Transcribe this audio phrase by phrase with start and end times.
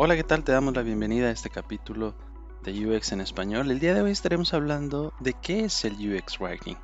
[0.00, 0.44] Hola, ¿qué tal?
[0.44, 2.14] Te damos la bienvenida a este capítulo
[2.62, 3.68] de UX en español.
[3.68, 6.76] El día de hoy estaremos hablando de qué es el UX Writing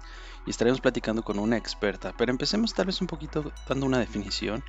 [0.45, 4.65] y estaremos platicando con una experta, pero empecemos tal vez un poquito dando una definición.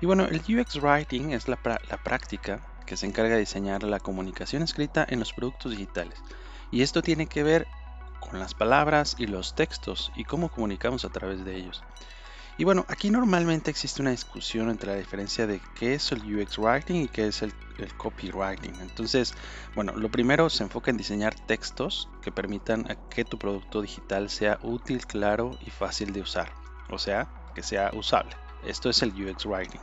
[0.00, 3.98] Y bueno, el UX Writing es la, la práctica que se encarga de diseñar la
[3.98, 6.20] comunicación escrita en los productos digitales.
[6.70, 7.66] Y esto tiene que ver
[8.20, 11.82] con las palabras y los textos y cómo comunicamos a través de ellos.
[12.58, 16.58] Y bueno, aquí normalmente existe una discusión entre la diferencia de qué es el UX
[16.58, 17.54] Writing y qué es el,
[17.96, 18.74] copywriting.
[18.80, 19.32] Entonces,
[19.76, 24.58] bueno, lo primero se enfoca en diseñar textos que permitan que tu producto digital sea
[24.62, 26.52] útil, claro y fácil de usar.
[26.90, 28.34] O sea, que sea usable.
[28.64, 29.80] Esto es el UX Writing.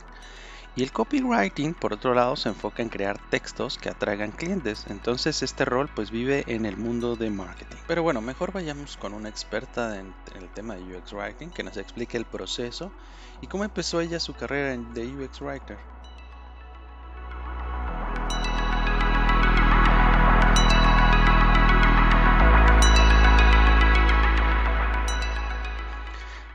[0.76, 4.84] Y el copywriting, por otro lado, se enfoca en crear textos que atraigan clientes.
[4.90, 7.78] Entonces este rol pues vive en el mundo de marketing.
[7.88, 11.78] Pero bueno, mejor vayamos con una experta en, el tema de UX Writing que nos
[11.78, 12.92] explique el proceso
[13.40, 15.95] y cómo empezó ella su carrera de UX Writer.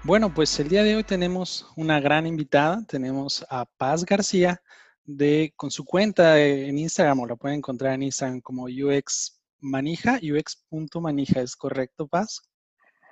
[0.04, 2.84] Bueno, pues el día de hoy tenemos una gran invitada.
[2.88, 4.60] Tenemos a Paz García
[5.04, 10.20] de con su cuenta en Instagram, o la pueden encontrar en Instagram como UX Manija,
[10.24, 12.42] ux.manija, ¿es correcto, Paz?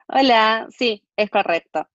[0.08, 1.88] Hola, sí, es correcto.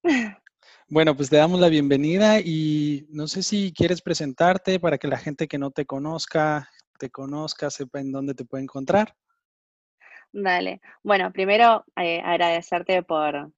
[0.86, 5.18] Bueno, pues te damos la bienvenida y no sé si quieres presentarte para que la
[5.18, 9.16] gente que no te conozca, te conozca, sepa en dónde te puede encontrar.
[10.30, 10.80] Dale.
[11.02, 13.50] Bueno, primero eh, agradecerte por,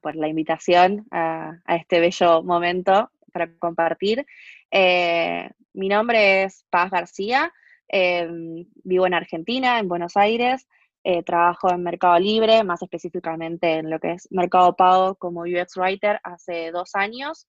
[0.00, 4.26] por la invitación a, este bello momento para compartir.
[4.70, 7.52] Eh, mi nombre es Paz García,
[7.88, 10.66] em, vivo en Argentina, en Buenos Aires,
[11.04, 15.76] eh, trabajo en Mercado Libre, más específicamente en lo que es Mercado Pago como UX
[15.76, 17.46] Writer hace dos años.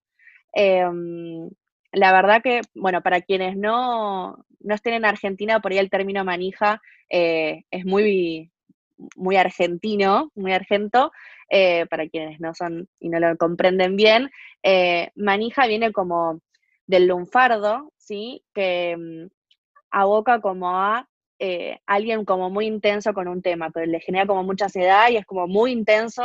[0.52, 1.50] Em,
[1.92, 6.24] la verdad que, bueno, para quienes no, no estén en Argentina, por ahí el término
[6.24, 8.52] manija eh, es muy,
[9.16, 11.12] muy argentino, muy argento,
[11.48, 14.30] eh, para quienes no son y no lo comprenden bien,
[14.62, 16.40] eh, manija viene como
[16.86, 18.44] del lunfardo, ¿sí?
[18.54, 19.28] Que mm,
[19.90, 21.08] aboca como a
[21.38, 25.16] eh, alguien como muy intenso con un tema, pero le genera como mucha ansiedad y
[25.16, 26.22] es como muy intenso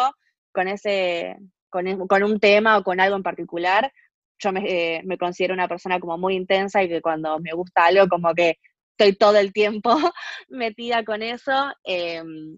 [0.51, 1.37] con ese,
[1.69, 1.87] con,
[2.23, 3.91] un tema o con algo en particular.
[4.39, 8.07] Yo me, me considero una persona como muy intensa y que cuando me gusta algo
[8.09, 8.57] como que
[8.97, 9.89] estoy todo el tiempo
[10.49, 11.73] metida con eso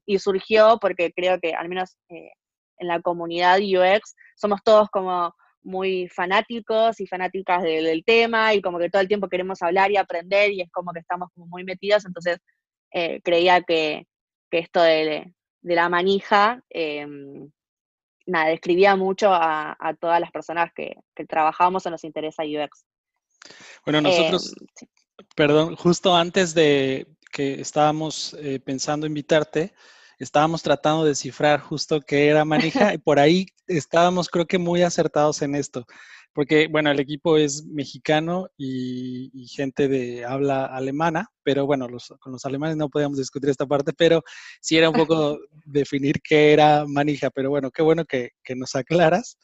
[0.06, 5.34] y surgió porque creo que al menos en la comunidad UX somos todos como
[5.64, 9.98] muy fanáticos y fanáticas del, tema y como que todo el tiempo queremos hablar y
[9.98, 12.40] aprender y es como que estamos como muy metidos, entonces
[12.94, 14.08] eh, creía que,
[14.50, 17.52] esto de, la manija, em,
[18.26, 20.96] nada, describía mucho a, todas las personas que,
[21.28, 22.86] trabajamos o nos interesa UX.
[23.84, 24.88] Bueno, nosotros, em,
[25.36, 29.74] perdón, justo antes de que estábamos eh, pensando invitarte,
[30.20, 34.82] estábamos tratando de descifrar justo qué era manija y por ahí estábamos creo que muy
[34.82, 35.86] acertados en esto,
[36.34, 41.88] porque bueno, el equipo es mexicano y, gente de habla alemana, pero bueno,
[42.20, 44.24] con los alemanes no podíamos discutir esta parte, pero
[44.62, 49.38] sí era un poco definir qué era manija, pero bueno, qué bueno que, nos aclaras.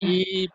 [0.00, 0.48] Y,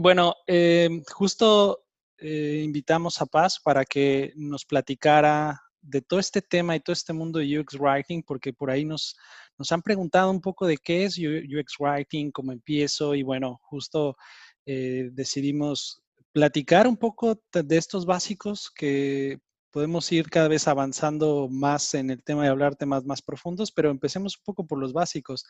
[0.00, 1.82] bueno, em, justo
[2.22, 7.12] eh, invitamos a Paz para que nos platicara de todo este tema y todo este
[7.12, 9.16] mundo de UX Writing, porque por ahí nos,
[9.58, 14.16] nos han preguntado un poco de qué es UX Writing, cómo empiezo, y bueno, justo
[14.64, 16.00] eh, decidimos
[16.32, 19.40] platicar un poco de estos básicos que
[19.72, 23.90] podemos ir cada vez avanzando más en el tema de hablar temas más profundos, pero
[23.90, 25.44] empecemos un poco por los básicos.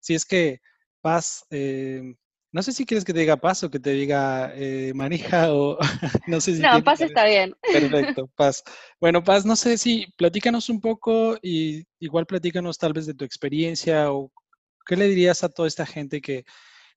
[0.00, 0.60] Si es que
[1.00, 2.16] Paz, eh,
[2.52, 5.78] no sé si quieres que te diga Paz o que te diga eh, Manija o
[6.26, 6.62] no sé si...
[6.62, 7.54] No, Paz está bien.
[7.72, 8.62] Perfecto, Paz.
[9.00, 13.24] Bueno, Paz, no sé si platícanos un poco y igual platícanos tal vez de tu
[13.24, 14.32] experiencia o
[14.86, 16.44] qué le dirías a toda esta gente que,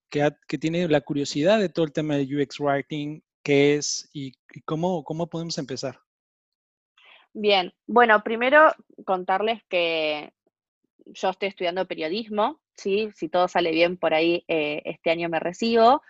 [0.09, 4.33] que, tiene la curiosidad de todo el tema de UX Writing, qué es y,
[4.65, 5.99] cómo, cómo podemos empezar.
[7.33, 8.73] Bien, bueno, primero
[9.05, 10.33] contarles que
[11.05, 13.09] yo estoy estudiando periodismo, ¿sí?
[13.15, 16.01] si todo sale bien por ahí, eh, este año me recibo.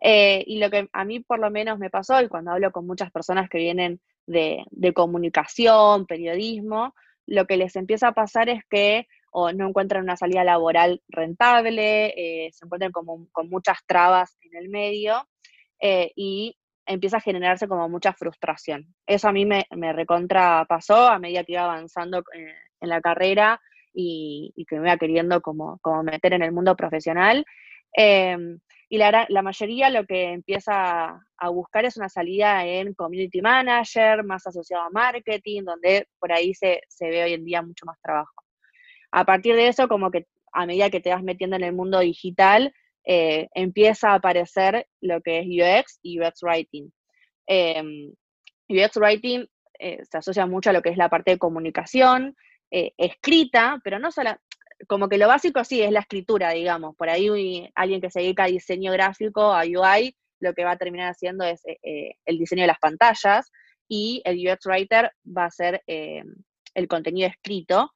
[0.00, 2.86] Eh, y lo que a mí por lo menos me pasó, y cuando hablo con
[2.86, 4.64] muchas personas que vienen de,
[4.94, 6.94] comunicación, periodismo,
[7.26, 12.14] lo que les empieza a pasar es que o no encuentran una salida laboral rentable,
[12.16, 15.28] eh, se encuentran como, con muchas trabas en el medio
[15.80, 16.56] y
[16.86, 18.94] empieza a generarse como mucha frustración.
[19.06, 22.24] Eso a mí me, me recontra pasó a medida que iba avanzando
[22.80, 23.60] en la carrera
[24.00, 27.44] y, que me iba queriendo como, como meter en el mundo profesional.
[27.92, 33.42] Em, y la, la, mayoría lo que empieza a buscar es una salida en community
[33.42, 37.86] manager, más asociado a marketing, donde por ahí se, se ve hoy en día mucho
[37.86, 38.44] más trabajo.
[39.10, 41.98] A partir de eso, como que a medida que te vas metiendo en el mundo
[41.98, 42.72] digital,
[43.04, 46.92] eh, empieza a aparecer lo que es UX y UX Writing.
[47.46, 48.12] Em,
[48.68, 49.46] UX Writing
[49.80, 52.36] eh, se asocia mucho a lo que es la parte de comunicación,
[52.70, 54.36] eh, escrita, pero no solo,
[54.86, 56.96] como que lo básico sí es la escritura, digamos.
[56.96, 60.78] Por ahí alguien que se dedica a diseño gráfico, a UI, lo que va a
[60.78, 63.50] terminar haciendo es el diseño de las pantallas
[63.88, 67.90] y el UX Writer va a ser el contenido escrito.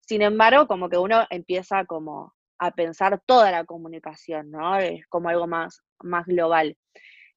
[0.00, 4.76] Sin embargo, como que uno empieza como a pensar toda la comunicación, ¿no?
[4.78, 6.76] Es como algo más, más global.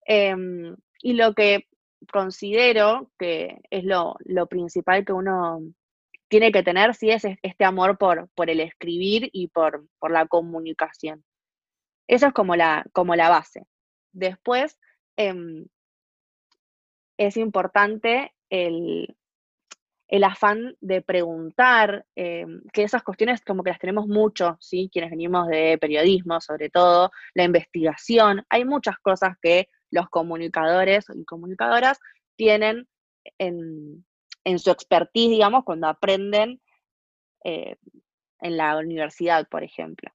[0.05, 1.67] Em, y lo que
[2.11, 4.15] considero que es lo,
[4.49, 5.61] principal que uno
[6.27, 10.27] tiene que tener, sí, es este amor por, por el escribir y por, por la
[10.27, 11.23] comunicación.
[12.07, 13.65] Eso es como la, como la base.
[14.13, 14.77] Después,
[15.17, 15.67] em,
[17.17, 19.15] es importante el,
[20.07, 24.89] el afán de preguntar, eh, que esas cuestiones como que las tenemos mucho, ¿sí?
[24.91, 31.25] Quienes venimos de periodismo, sobre todo, la investigación, hay muchas cosas que los comunicadores y
[31.25, 31.99] comunicadoras
[32.35, 32.87] tienen
[33.37, 34.05] en,
[34.59, 36.61] su expertise, digamos, cuando aprenden
[37.43, 37.75] eh,
[38.39, 40.11] en la universidad, por ejemplo.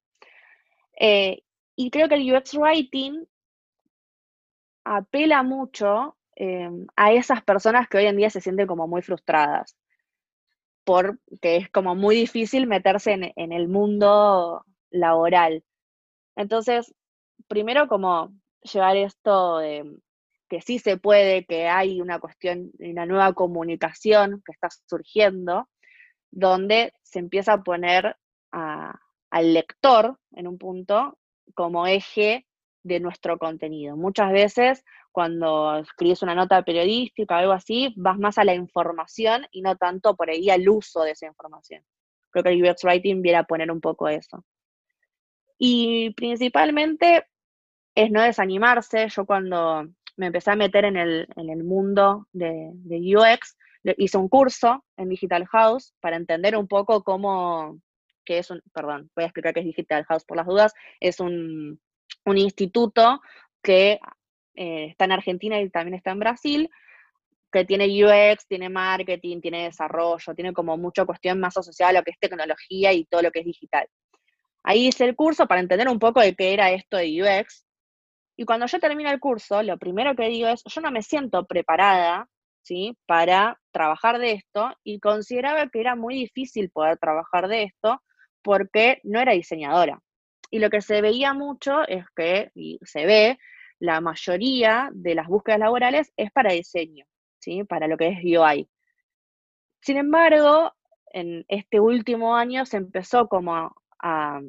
[0.99, 1.43] Eh,
[1.77, 3.27] y creo que el UX Writing
[4.85, 6.17] apela mucho
[6.97, 9.77] a esas personas que hoy en día se sienten como muy frustradas
[10.85, 15.65] porque es como muy difícil meterse en, el mundo laboral.
[16.37, 16.95] Entonces,
[17.49, 18.33] primero como
[18.63, 19.97] llevar esto de
[20.53, 25.67] que sí se puede, que hay una cuestión, una nueva comunicación que está surgiendo,
[26.31, 28.19] donde se empieza a poner
[28.51, 31.19] al lector en un punto
[31.55, 32.47] como eje
[32.83, 33.97] de nuestro contenido.
[33.97, 39.47] Muchas veces cuando escribes una nota periodística o algo así, vas más a la información
[39.53, 41.83] y no tanto por ahí al uso de esa información.
[42.29, 44.45] Creo que el UX Writing viene a poner un poco eso.
[45.57, 47.25] Y principalmente
[47.95, 49.09] es no desanimarse.
[49.09, 53.57] Yo cuando me empecé a meter en el, mundo de, de, UX,
[53.97, 57.81] hice un curso en Digital House para entender un poco cómo,
[58.25, 61.21] que es un, perdón, voy a explicar qué es Digital House por las dudas, es
[61.21, 61.81] un,
[62.25, 63.21] un instituto
[63.63, 63.99] que
[64.55, 66.71] eh, está en Argentina y también está en Brasil,
[67.51, 72.03] que tiene UX, tiene marketing, tiene desarrollo, tiene como mucha cuestión más asociada a lo
[72.03, 73.87] que es tecnología y todo lo que es digital.
[74.65, 77.65] Ahí hice el curso para entender un poco de qué era esto de UX.
[78.43, 81.47] Y cuando yo termino el curso, lo primero que digo es, yo no me siento
[81.47, 82.29] preparada,
[82.63, 82.99] ¿sí?
[83.07, 88.03] Para trabajar de esto y consideraba que era muy difícil poder trabajar de esto
[88.43, 90.01] porque no era diseñadora.
[90.51, 93.39] Y lo que se veía mucho es que, y se ve,
[93.79, 97.05] la mayoría de las búsquedas laborales es para diseño,
[97.39, 97.63] ¿sí?
[97.63, 98.69] para lo que es UI.
[99.83, 100.73] Sin embargo,
[101.13, 104.41] en este último año se empezó como a,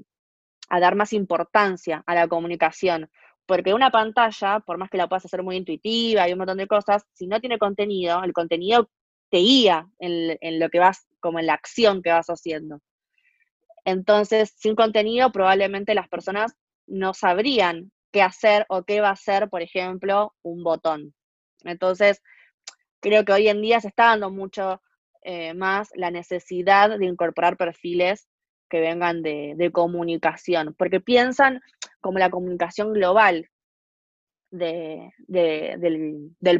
[0.80, 3.08] dar más importancia a la comunicación,
[3.46, 6.68] porque una pantalla, por más que la puedas hacer muy intuitiva y un montón de
[6.68, 8.90] cosas, si no tiene contenido, el contenido
[9.30, 12.80] te guía en, lo que vas, como en la acción que vas haciendo.
[13.86, 16.56] Entonces, sin contenido, probablemente las personas
[16.88, 21.14] no sabrían qué hacer o qué va a hacer, por ejemplo, un botón.
[21.64, 22.22] Entonces,
[23.02, 24.82] creo que hoy en día se está dando mucho
[25.24, 28.28] eh, más la necesidad de incorporar perfiles
[28.70, 31.62] que vengan de, comunicación, porque piensan
[32.04, 33.50] como la comunicación global
[34.52, 35.12] del,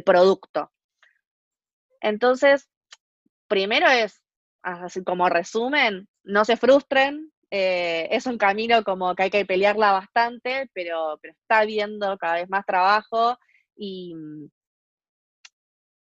[0.04, 0.72] producto.
[2.00, 2.68] Entonces,
[3.46, 4.20] primero es,
[4.62, 9.92] así como resumen, no se frustren, eh, es un camino como que hay que pelearla
[9.92, 13.38] bastante, pero, pero está habiendo cada vez más trabajo
[13.76, 14.14] y,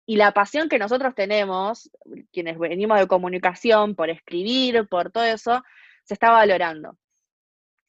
[0.08, 1.92] y la pasión que nosotros tenemos,
[2.32, 5.62] quienes venimos de comunicación, por escribir, por todo eso,
[6.04, 6.98] se está valorando.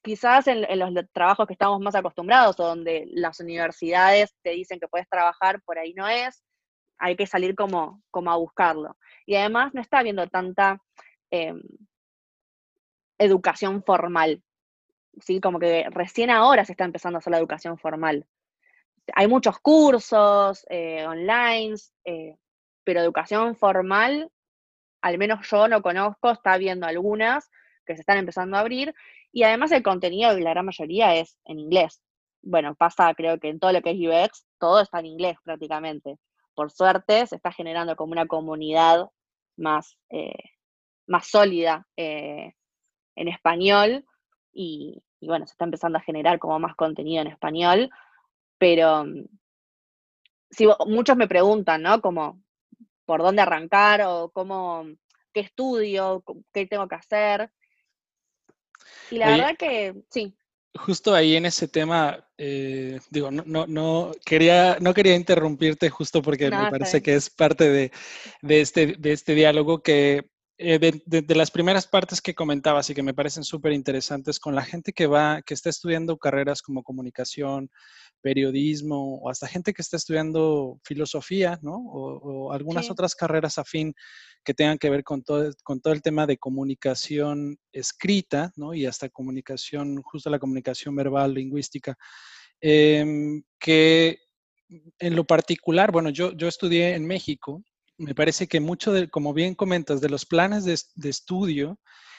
[0.06, 4.86] Quizás en, los trabajos que estamos más acostumbrados, o donde las universidades te dicen que
[4.86, 6.44] puedes trabajar, por ahí no es,
[6.96, 8.96] hay que salir como, como a buscarlo.
[9.26, 10.80] Y además no está habiendo tanta
[11.32, 11.60] em,
[13.18, 14.44] educación formal.
[15.18, 15.40] ¿sí?
[15.40, 18.28] Como que recién ahora se está empezando a hacer la educación formal.
[19.12, 22.36] Hay muchos cursos eh, online, eh,
[22.84, 24.30] pero educación formal,
[25.02, 27.50] al menos yo no conozco, está viendo algunas
[27.86, 28.94] que se están empezando a abrir,
[29.32, 32.02] y además el contenido de la gran mayoría es en inglés.
[32.42, 36.18] Bueno, pasa creo que en todo lo que es UX, todo está en inglés prácticamente.
[36.54, 39.10] Por suerte se está generando como una comunidad
[39.56, 40.34] más, eh,
[41.06, 44.04] más sólida en español
[44.52, 47.90] y, bueno, se está empezando a generar como más contenido en español,
[48.58, 49.24] pero mm,
[50.50, 52.00] si, muchos me preguntan, ¿no?
[52.00, 52.40] Como,
[53.04, 54.84] ¿por dónde arrancar o cómo,
[55.32, 57.50] qué estudio, qué tengo que hacer?
[59.10, 60.36] Y la verdad que sí.
[60.74, 66.20] Justo ahí en ese tema, eh, digo, no, no, no, quería, no quería interrumpirte justo
[66.20, 67.92] porque me parece que es parte de,
[68.42, 70.28] de, este, de este diálogo que
[70.58, 74.62] eh, de, las primeras partes que comentabas y que me parecen súper interesantes con la
[74.64, 77.70] gente que va, que está estudiando carreras como comunicación,
[78.22, 81.76] periodismo o hasta gente que está estudiando filosofía, ¿no?
[81.76, 83.94] O, algunas otras carreras afín
[84.46, 88.72] que tengan que ver con todo, con todo el tema de comunicación escrita, ¿no?
[88.72, 91.98] Y hasta comunicación, justo la comunicación verbal, lingüística,
[92.60, 94.18] em, que
[94.98, 97.62] en lo particular, bueno, yo, yo estudié en México
[97.98, 101.78] me parece que mucho de, como bien comentas, de los planes de, estudio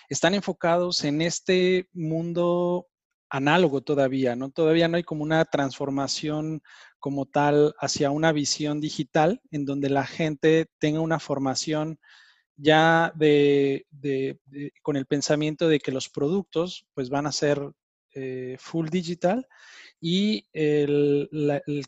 [0.09, 2.87] están enfocados en este mundo
[3.29, 4.49] análogo todavía, ¿no?
[4.49, 6.61] Todavía no hay como una transformación
[6.99, 11.99] como tal hacia una visión digital en donde la gente tenga una formación
[12.55, 13.85] ya de,
[14.81, 17.71] con el pensamiento de que los productos pues van a ser
[18.13, 19.47] eh, full digital
[19.99, 21.29] y el,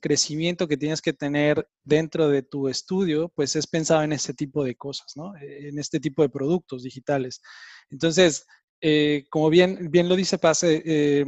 [0.01, 4.63] crecimiento que tienes que tener dentro de tu estudio, pues es pensado en este tipo
[4.63, 5.33] de cosas, ¿no?
[5.37, 7.41] En este tipo de productos digitales.
[7.89, 8.45] Entonces,
[8.81, 11.25] eh, como bien, lo dice Pase, eh,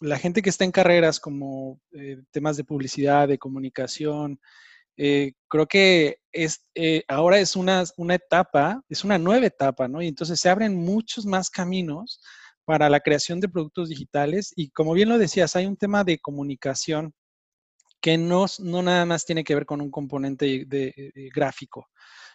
[0.00, 4.40] la gente que está en carreras como eh, temas de publicidad, de comunicación,
[4.94, 6.64] creo que es,
[7.08, 10.00] ahora es una, una etapa, es una nueva etapa, ¿no?
[10.00, 12.20] Y entonces se abren muchos más caminos
[12.64, 14.52] para la creación de productos digitales.
[14.54, 17.14] Y como bien lo decías, hay un tema de comunicación
[18.02, 21.88] que no, no nada más tiene que ver con un componente eh, gráfico,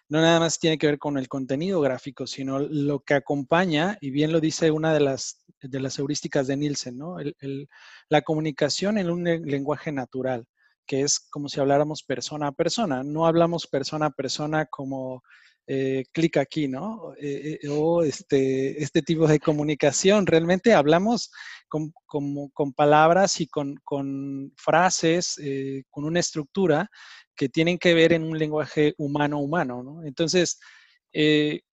[0.09, 4.11] no nada más tiene que ver con el contenido gráfico, sino lo que acompaña, y
[4.11, 7.17] bien lo dice una de las, de las heurísticas de Nielsen, ¿no?
[8.09, 10.47] la comunicación en un lenguaje natural,
[10.87, 13.03] que es como si habláramos persona a persona.
[13.03, 15.21] No hablamos persona a persona como
[15.69, 17.13] eh, clic aquí, ¿no?
[17.19, 20.25] Eh, eh, o este, este tipo de comunicación.
[20.25, 21.29] Realmente hablamos
[21.67, 25.35] con, con, palabras y con, con frases,
[25.89, 26.89] con una estructura
[27.35, 30.05] que tienen que ver en un lenguaje humano-humano, ¿no?
[30.05, 30.57] Entonces,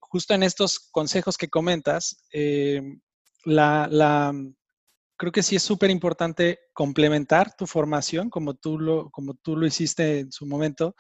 [0.00, 2.16] justo en estos consejos que comentas,
[3.44, 4.32] la, la,
[5.24, 9.66] creo que sí es súper importante complementar tu formación, como tú, lo, como tú lo
[9.66, 10.94] hiciste en su momento,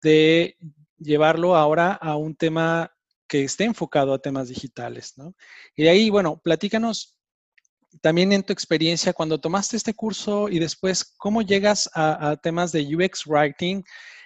[0.00, 0.56] de
[0.96, 2.90] llevarlo ahora a un tema
[3.28, 5.34] que esté enfocado a temas digitales, ¿no?
[5.76, 7.18] Y de ahí, bueno, platícanos
[8.00, 12.96] también en tu experiencia cuando tomaste este curso y después, ¿cómo llegas a, temas de
[12.96, 13.84] UX Writing?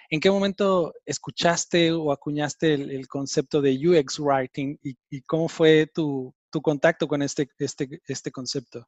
[0.09, 6.33] ¿En qué momento escuchaste o acuñaste el, concepto de UX Writing y, cómo fue tu,
[6.63, 8.87] contacto con este, este, este concepto?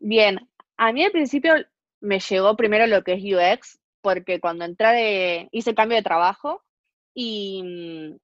[0.00, 1.54] Bien, a mí al principio
[2.00, 6.02] me llegó primero lo que es UX, porque cuando entré, de, hice el cambio de
[6.02, 6.64] trabajo
[7.14, 8.16] y mm,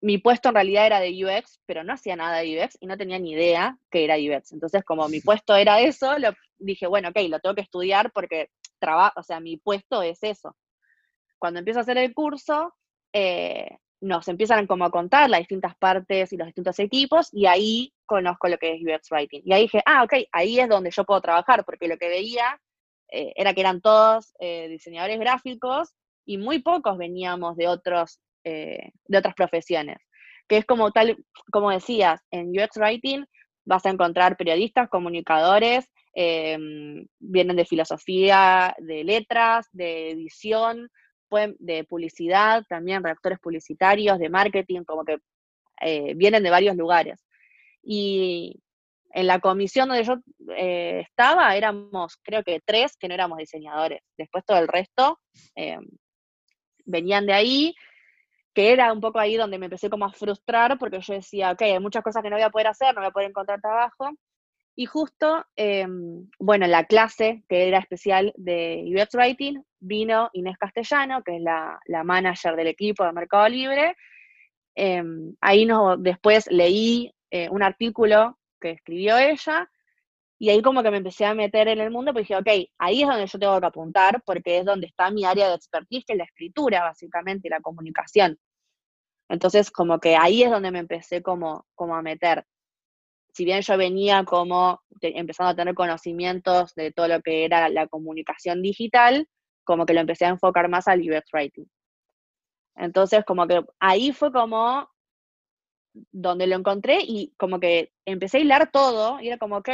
[0.00, 2.96] mi puesto en realidad era de UX, pero no hacía nada de UX y no
[2.96, 4.52] tenía ni idea que era UX.
[4.52, 8.50] Entonces, como mi puesto era eso, lo, dije, bueno, ok, lo tengo que estudiar porque
[8.78, 10.56] trabajo, o sea, mi puesto es eso.
[11.38, 12.74] Cuando empiezo a hacer el curso,
[13.12, 17.92] eh, nos empiezan como a contar las distintas partes y los distintos equipos y ahí
[18.08, 19.42] conozco lo que es UX Writing.
[19.44, 22.58] Y ahí dije, ah, ok, ahí es donde yo puedo trabajar, porque lo que veía
[23.10, 25.94] eh, era que eran todos eh, diseñadores gráficos
[26.26, 29.98] y muy pocos veníamos de, otros, eh, de otras profesiones.
[30.48, 31.16] Que es como tal,
[31.52, 33.24] como decías, en UX Writing
[33.64, 40.88] vas a encontrar periodistas, comunicadores, em, vienen de filosofía, de letras, de edición,
[41.58, 45.18] de publicidad, también redactores publicitarios, de marketing, como que
[46.16, 47.22] vienen de varios lugares.
[47.90, 48.60] Y
[49.14, 50.18] en la comisión donde yo
[50.54, 54.02] eh, estaba éramos, creo que tres que no éramos diseñadores.
[54.18, 55.18] Después todo el resto
[55.56, 55.78] eh,
[56.84, 57.74] venían de ahí,
[58.52, 61.62] que era un poco ahí donde me empecé como a frustrar porque yo decía, ok,
[61.62, 64.10] hay muchas cosas que no voy a poder hacer, no voy a poder encontrar trabajo.
[64.76, 70.58] Y justo, em, bueno, en la clase que era especial de UX Writing, vino Inés
[70.58, 73.96] Castellano, que es la, la manager del equipo de Mercado Libre.
[74.74, 79.70] Em, ahí no, después leí eh, un artículo que escribió ella,
[80.38, 83.02] y ahí como que me empecé a meter en el mundo, pues dije, ok, ahí
[83.02, 86.12] es donde yo tengo que apuntar, porque es donde está mi área de expertise, que
[86.12, 88.38] es la escritura, básicamente, y la comunicación.
[89.28, 92.46] Entonces, como que ahí es donde me empecé como, como a meter.
[93.32, 97.88] Si bien yo venía como empezando a tener conocimientos de todo lo que era la
[97.88, 99.28] comunicación digital,
[99.64, 101.66] como que lo empecé a enfocar más al UX Writing.
[102.76, 104.88] Entonces, como que ahí fue como
[106.12, 109.68] donde lo encontré y como que empecé a hilar todo y era como, ok,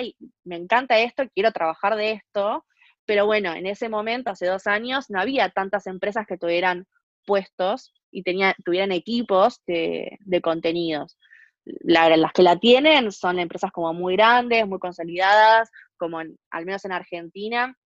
[0.44, 2.64] me encanta esto, quiero trabajar de esto,
[3.06, 6.86] pero bueno, en ese momento, hace dos años, no había tantas empresas que tuvieran
[7.26, 11.18] puestos y tenía, tuvieran equipos de, contenidos.
[11.64, 16.92] las que la tienen son empresas como muy grandes, muy consolidadas, como al menos en
[16.92, 17.76] Argentina,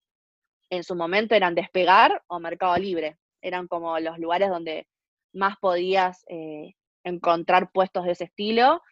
[0.71, 3.19] en su momento eran Despegar o Mercado Libre.
[3.41, 4.87] Eran como los lugares donde
[5.33, 6.75] más podías eh,
[7.05, 8.83] encontrar puestos de ese estilo.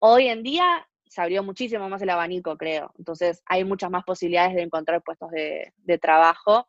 [0.00, 2.92] Hoy en día se abrió muchísimo más el abanico, creo.
[2.98, 6.66] Entonces hay muchas más posibilidades de encontrar puestos de, trabajo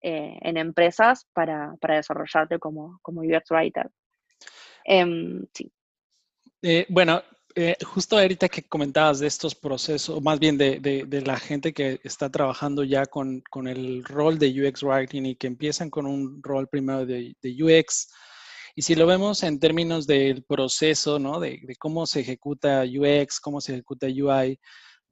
[0.00, 3.90] eh, en empresas para, desarrollarte como, como UX Writer.
[4.84, 5.72] Em, sí.
[6.62, 7.22] Eh, bueno,
[7.56, 12.28] eh, justo ahorita que comentabas de estos procesos, más bien de, la gente que está
[12.28, 17.06] trabajando ya con, el rol de UX Writing y que empiezan con un rol primero
[17.06, 18.12] de, UX,
[18.74, 21.38] y si lo vemos en términos del proceso, ¿no?
[21.38, 24.58] De, cómo se ejecuta UX, cómo se ejecuta UI,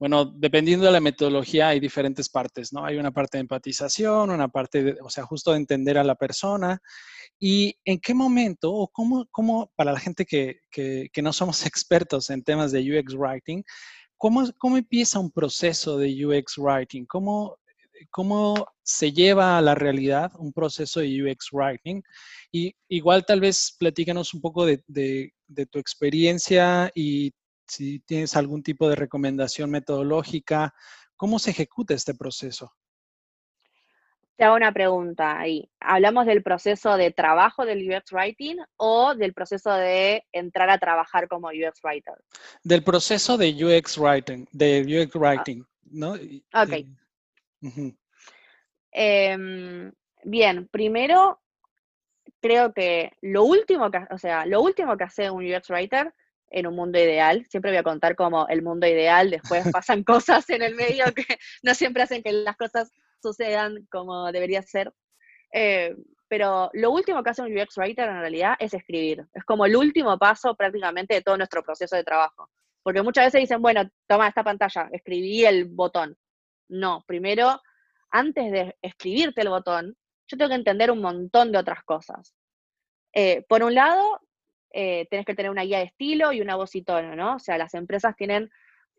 [0.01, 2.85] bueno, dependiendo de la metodología hay diferentes partes, ¿no?
[2.85, 6.17] Hay una parte de empatización, una parte, de, o sea, justo de entender a la
[6.17, 6.81] persona.
[7.39, 11.65] ¿Y en qué momento o cómo, cómo para la gente que, que, que, no somos
[11.67, 13.63] expertos en temas de UX Writing,
[14.17, 17.07] cómo, cómo empieza un proceso de UX Writing?
[17.07, 17.59] ¿Cómo,
[18.11, 22.03] cómo se lleva a la realidad un proceso de UX Writing?
[22.51, 27.33] Y igual tal vez platícanos un poco de, de, de tu experiencia y
[27.67, 30.75] si tienes algún tipo de recomendación metodológica,
[31.17, 32.73] ¿cómo se ejecuta este proceso?
[34.37, 35.71] Te hago una pregunta ahí.
[35.79, 41.29] ¿Hablamos del proceso de trabajo del UX Writing o del proceso de entrar a trabajar
[41.29, 42.15] como UX Writer?
[42.65, 45.19] Del proceso de UX Writing, de UX ah.
[45.19, 46.13] Writing, ¿no?
[46.13, 46.87] Ok.
[48.95, 49.91] Em,
[50.25, 51.41] bien, primero
[52.41, 56.13] creo que lo último que, o sea, lo último que hace un UX Writer
[56.53, 57.45] en un mundo ideal.
[57.49, 61.25] Siempre voy a contar como el mundo ideal, después pasan cosas en el medio que
[61.63, 64.93] no siempre hacen que las cosas sucedan como debería ser.
[65.53, 65.97] Eh,
[66.29, 69.27] pero lo último que hace un UX Writer en realidad es escribir.
[69.35, 72.49] Es como el último paso prácticamente de todo nuestro proceso de trabajo.
[72.83, 76.17] Porque muchas veces dicen, bueno, toma esta pantalla, escribí el botón.
[76.73, 77.61] No, primero,
[78.11, 79.95] antes de escribirte el botón,
[80.27, 82.35] yo tengo que entender un montón de otras cosas.
[83.13, 84.21] Eh, por un lado,
[84.73, 87.37] eh, tenés que tener una guía de estilo y una voz y tono, ¿no?
[87.37, 88.49] O sea, las empresas tienen,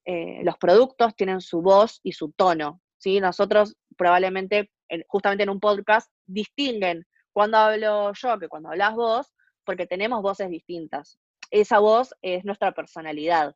[0.05, 3.19] eh, los productos tienen su voz y su tono, ¿sí?
[3.19, 4.69] Nosotros probablemente,
[5.07, 9.33] justamente en un podcast, distinguen cuando hablo yo que cuando hablas vos,
[9.63, 11.17] porque tenemos voces distintas.
[11.49, 13.55] Esa voz es nuestra personalidad.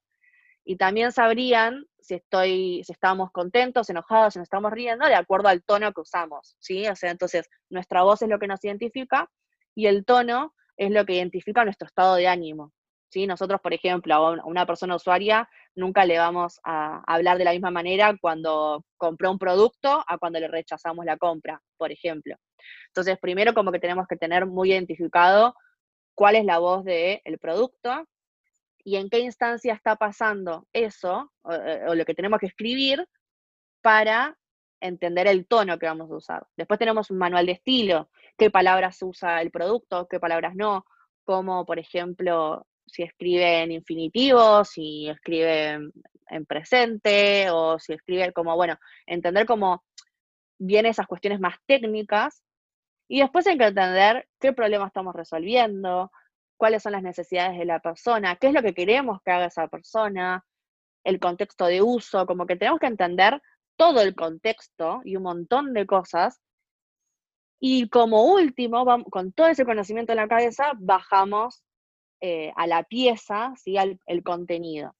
[0.65, 5.49] Y también sabrían si estoy, si estamos contentos, enojados, si nos estamos riendo, de acuerdo
[5.49, 6.87] al tono que usamos, ¿sí?
[6.87, 9.29] O sea, entonces, nuestra voz es lo que nos identifica
[9.75, 12.71] y el tono es lo que identifica nuestro estado de ánimo.
[13.09, 13.27] ¿sí?
[13.27, 17.71] Nosotros, por ejemplo, a una persona usuaria nunca le vamos a hablar de la misma
[17.71, 22.37] manera cuando compró un producto a cuando le rechazamos la compra, por ejemplo.
[22.87, 25.55] Entonces, primero como que tenemos que tener muy identificado
[26.15, 28.07] cuál es la voz del producto
[28.87, 33.05] y en qué instancia está pasando eso, o, o, lo que tenemos que escribir,
[33.81, 34.37] para
[34.79, 36.47] entender el tono que vamos a usar.
[36.55, 40.85] Después tenemos un manual de estilo, qué palabras usa el producto, qué palabras no,
[41.25, 45.91] como por ejemplo si escribe en infinitivo, si escribe
[46.29, 49.83] en presente o si escribe como, bueno, entender cómo
[50.59, 52.41] vienen esas cuestiones más técnicas
[53.09, 56.09] y después hay que entender qué problema estamos resolviendo,
[56.57, 59.67] cuáles son las necesidades de la persona, qué es lo que queremos que haga esa
[59.67, 60.43] persona,
[61.03, 63.41] el contexto de uso, como que tenemos que entender
[63.77, 66.41] todo el contexto y un montón de cosas.
[67.59, 71.63] Y como último, con todo ese conocimiento en la cabeza, bajamos
[72.19, 73.77] eh, a la pieza, ¿sí?
[73.77, 74.95] Al, el contenido.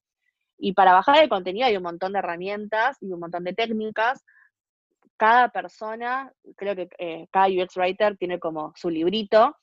[0.57, 4.23] Y para bajar el contenido hay un montón de herramientas y un montón de técnicas.
[5.17, 9.55] Cada persona, creo que eh, cada UX Writer tiene como su librito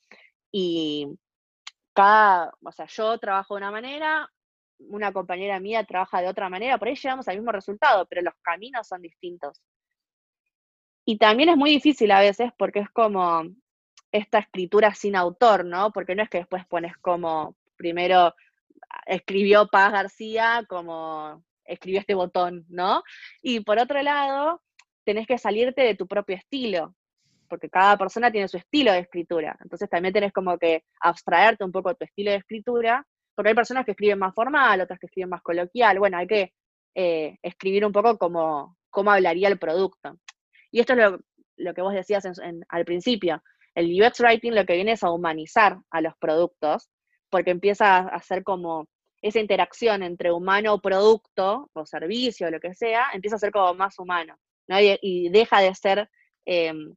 [0.52, 1.08] y
[1.94, 4.30] cada, o sea, yo trabajo de una manera,
[4.78, 8.34] una compañera mía trabaja de otra manera, por ahí llegamos al mismo resultado, pero los
[8.42, 9.62] caminos son distintos.
[11.06, 13.44] Y también es muy difícil a veces porque es como
[14.10, 15.92] esta escritura sin autor, ¿no?
[15.92, 18.34] Porque no es que después pones como, primero
[19.06, 23.02] escribió Paz García como escribió este botón, ¿no?
[23.42, 24.62] Y por otro lado,
[25.04, 26.94] tenés que salirte de tu propio estilo,
[27.48, 29.56] porque cada persona tiene su estilo de escritura.
[29.62, 33.54] Entonces también tenés como que abstraerte un poco de tu estilo de escritura porque hay
[33.54, 35.98] personas que escriben más formal, otras que escriben más coloquial.
[35.98, 36.52] Bueno, hay que
[36.94, 40.18] eh, escribir un poco como cómo hablaría el producto.
[40.70, 40.98] Y esto es
[41.56, 42.24] lo, que vos decías
[42.68, 43.42] al principio.
[43.74, 46.88] El UX Writing lo que viene es a humanizar a los productos,
[47.28, 48.86] porque empieza a hacer como
[49.20, 53.98] esa interacción entre humano, producto o servicio, lo que sea, empieza a ser como más
[53.98, 54.36] humano,
[54.68, 54.76] ¿no?
[54.80, 56.08] y, deja de ser
[56.44, 56.94] em,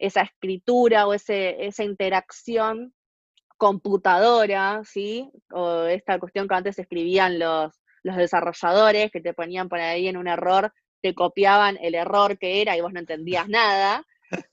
[0.00, 2.94] esa escritura o ese, esa interacción
[3.58, 5.30] computadora, ¿sí?
[5.52, 10.16] O esta cuestión que antes escribían los, los desarrolladores, que te ponían por ahí en
[10.16, 14.04] un error, te copiaban el error que era y vos no entendías nada.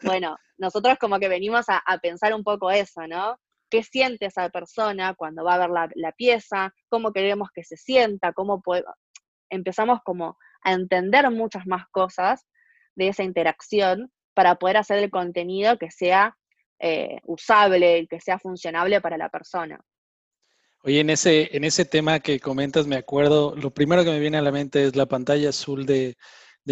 [0.03, 3.39] Bueno, nosotros como que venimos a, pensar un poco eso, ¿no?
[3.69, 6.73] ¿Qué siente esa persona cuando va a ver la, pieza?
[6.89, 8.33] ¿Cómo queremos que se sienta?
[8.33, 8.61] ¿Cómo
[9.49, 12.45] Empezamos como a entender muchas más cosas
[12.95, 16.37] de esa interacción para poder hacer el contenido que sea
[16.77, 19.79] eh, usable, que sea funcionable para la persona.
[20.83, 24.37] Oye, en ese, en ese tema que comentas, me acuerdo, lo primero que me viene
[24.37, 26.17] a la mente es la pantalla azul de,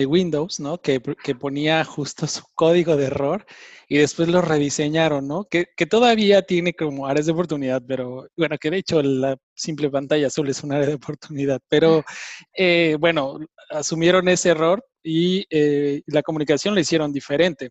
[0.06, 0.82] Windows, ¿no?
[0.82, 1.00] Que,
[1.40, 3.46] ponía justo su código de error
[3.88, 5.46] y después lo rediseñaron, ¿no?
[5.46, 10.28] Que, todavía tiene como áreas de oportunidad, pero bueno, que de hecho la simple pantalla
[10.28, 12.04] azul es un área de oportunidad, pero
[12.58, 17.70] eh, bueno, asumieron ese error y eh, la comunicación la hicieron diferente.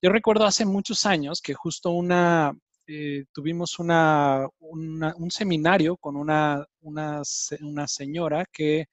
[0.00, 2.52] Yo recuerdo hace muchos años que justo una,
[2.86, 7.22] eh, tuvimos una, un seminario con una, una,
[7.60, 8.86] una, señora que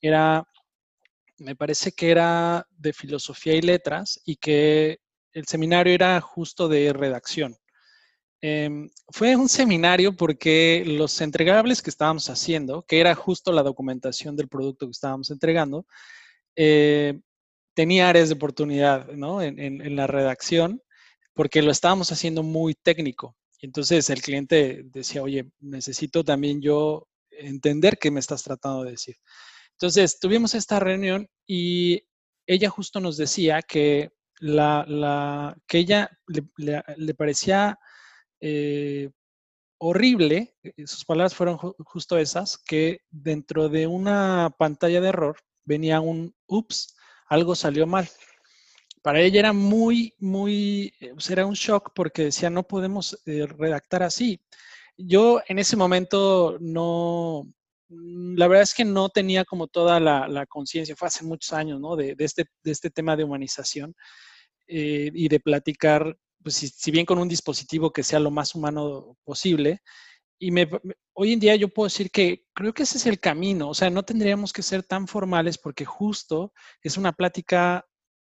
[0.00, 0.44] era,
[1.42, 4.98] me parece que era de filosofía y letras y que
[5.32, 7.56] el seminario era justo de redacción.
[8.40, 14.34] Em, fue un seminario porque los entregables que estábamos haciendo, que era justo la documentación
[14.36, 15.86] del producto que estábamos entregando,
[16.56, 17.20] eh,
[17.74, 20.82] tenía áreas de oportunidad en, la redacción
[21.34, 23.36] porque lo estábamos haciendo muy técnico.
[23.60, 29.16] Entonces el cliente decía, oye, necesito también yo entender qué me estás tratando de decir.
[29.82, 32.04] Entonces tuvimos esta reunión y
[32.46, 37.80] ella justo nos decía que, la, que ella le, parecía
[38.40, 39.10] eh,
[39.78, 46.00] horrible, eh, sus palabras fueron justo esas, que dentro de una pantalla de error venía
[46.00, 46.94] un ups,
[47.26, 48.08] algo salió mal.
[49.02, 53.46] Para ella era muy, muy, eh, pues, era un shock porque decía, no podemos eh,
[53.46, 54.40] redactar así.
[54.96, 57.52] Yo en ese momento no,
[57.94, 61.96] la verdad es que no tenía como toda la, conciencia, fue hace muchos años, ¿no?
[61.96, 63.94] De, este, de este tema de humanización
[64.66, 69.16] eh, y de platicar, pues si, bien con un dispositivo que sea lo más humano
[69.24, 69.80] posible,
[70.38, 70.50] y
[71.12, 73.90] hoy en día yo puedo decir que creo que ese es el camino, o sea,
[73.90, 76.52] no tendríamos que ser tan formales porque justo
[76.82, 77.86] es una plática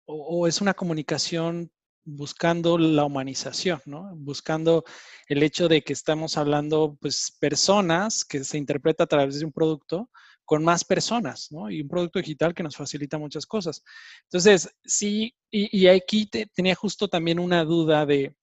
[0.06, 1.72] o, es una comunicación
[2.04, 4.14] buscando la humanización, ¿no?
[4.16, 4.84] Buscando
[5.28, 9.52] el hecho de que estamos hablando, pues, personas que se interpreta a través de un
[9.52, 10.10] producto
[10.44, 11.70] con más personas, ¿no?
[11.70, 13.82] Y un producto digital que nos facilita muchas cosas.
[14.24, 18.36] Entonces, sí, y, aquí tenía justo también una duda de,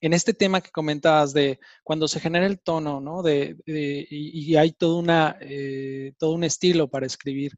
[0.00, 3.22] en este tema que comentabas de cuando se genera el tono, ¿no?
[3.22, 7.52] De, y, hay todo, una, eh, todo un estilo para escribir.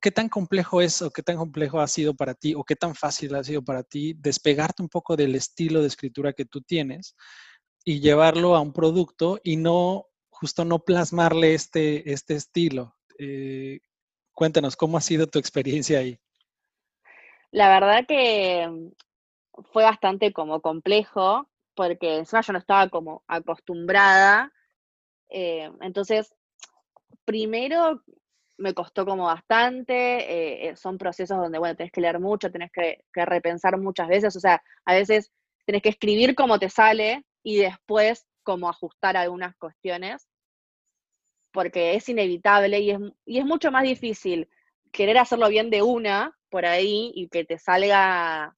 [0.00, 2.94] ¿Qué tan complejo es o qué tan complejo ha sido para ti o qué tan
[2.94, 7.14] fácil ha sido para ti despegarte un poco del estilo de escritura que tú tienes
[7.84, 12.94] y llevarlo a un producto y no, justo no plasmarle este, este estilo?
[13.18, 13.80] Eh,
[14.32, 16.18] cuéntanos, ¿cómo ha sido tu experiencia ahí?
[17.50, 18.90] La verdad que
[19.72, 24.52] fue bastante como complejo, porque encima yo no estaba como acostumbrada.
[25.28, 26.34] Eh, entonces,
[27.24, 28.02] primero
[28.58, 32.70] me costó como bastante, eh, eh, son procesos donde, bueno, tenés que leer mucho, tenés
[32.72, 35.32] que, repensar muchas veces, o sea, a veces
[35.64, 40.28] tenés que escribir como te sale y después como ajustar algunas cuestiones,
[41.52, 44.48] porque es inevitable y es, y es mucho más difícil
[44.92, 48.56] querer hacerlo bien de una por ahí y que te salga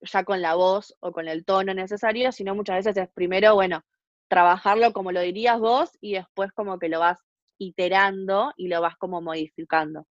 [0.00, 3.84] ya con la voz o con el tono necesario, sino muchas veces es primero, bueno,
[4.28, 7.18] trabajarlo como lo dirías vos y después como que lo vas
[7.58, 10.06] iterando y lo vas como modificando.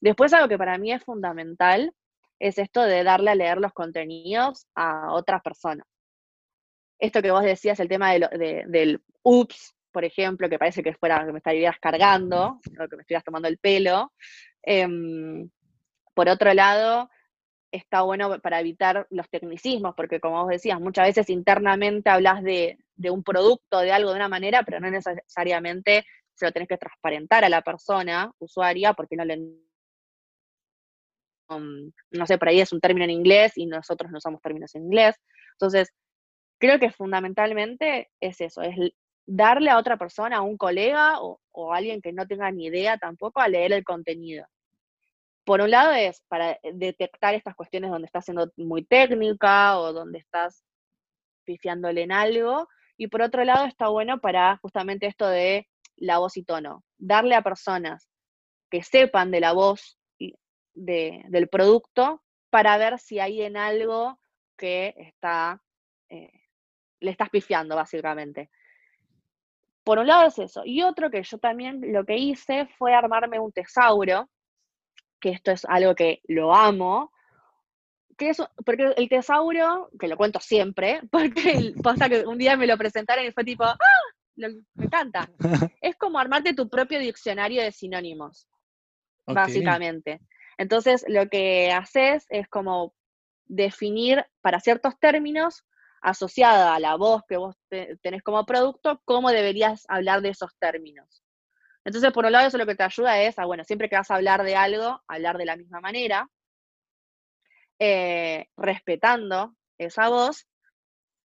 [0.00, 1.92] Después algo que para mí es fundamental
[2.38, 5.86] es esto de darle a leer los contenidos a otras personas.
[6.98, 11.32] Esto que vos decías, el tema del ups, por ejemplo, que parece que fuera que
[11.32, 14.12] me estarías cargando, o que me estuvieras tomando el pelo.
[14.62, 15.48] Em,
[16.14, 17.08] por otro lado,
[17.70, 22.78] está bueno para evitar los tecnicismos, porque como vos decías, muchas veces internamente hablas de,
[23.10, 26.04] un producto, de algo de una manera, pero no necesariamente
[26.36, 29.38] se lo tenés que transparentar a la persona usuaria, porque no le...
[31.48, 34.74] Um, no sé, por ahí es un término en inglés y nosotros no usamos términos
[34.74, 35.16] en inglés.
[35.52, 35.92] Entonces,
[36.58, 38.74] creo que fundamentalmente es eso, es
[39.26, 42.66] darle a otra persona, a un colega o, o a alguien que no tenga ni
[42.66, 44.46] idea tampoco, a leer el contenido
[45.46, 50.18] por un lado es para detectar estas cuestiones donde estás siendo muy técnica o donde
[50.18, 50.64] estás
[51.44, 52.68] pifiándole en algo,
[52.98, 57.34] Y por otro lado está bueno para justamente esto de la voz y tono, darle
[57.34, 58.08] a personas
[58.70, 59.98] que sepan de la voz
[60.74, 64.18] del producto para ver si hay en algo
[64.56, 65.60] que está,
[66.08, 66.32] eh,
[67.00, 68.50] le estás pifiando, básicamente.
[69.84, 70.62] Por un lado es eso.
[70.64, 74.28] Y otro que yo también lo que hice fue armarme un tesauro,
[75.20, 77.12] que esto es algo que lo amo,
[78.16, 82.66] que es, porque el tesauro, que lo cuento siempre, porque pasa que un día me
[82.66, 83.76] lo presentaron y fue tipo, ¡ah!
[84.36, 85.28] Me encanta.
[85.80, 88.48] es como armarte tu propio diccionario de sinónimos,
[89.26, 90.20] básicamente.
[90.58, 92.94] Entonces, lo que haces es como
[93.46, 95.64] definir para ciertos términos,
[96.00, 101.24] asociada a la voz que vos tenés como producto, cómo deberías hablar de esos términos.
[101.84, 104.10] Entonces, por un lado, eso lo que te ayuda es a, bueno, siempre que vas
[104.10, 106.28] a hablar de algo, hablar de la misma manera,
[107.78, 110.46] eh, respetando esa voz,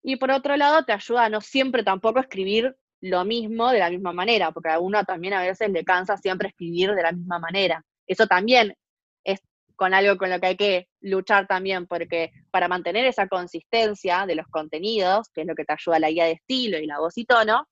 [0.04, 3.90] y por otro lado, te ayuda a no siempre tampoco escribir lo mismo de la
[3.90, 7.40] misma manera, porque a uno también a veces le cansa siempre escribir de la misma
[7.40, 7.84] manera.
[8.08, 8.76] Eso también
[9.24, 9.42] es
[9.76, 14.36] con algo con lo que hay que luchar también, porque para mantener esa consistencia de
[14.36, 17.18] los contenidos, que es lo que te ayuda la guía de estilo y la voz
[17.18, 17.68] y tono,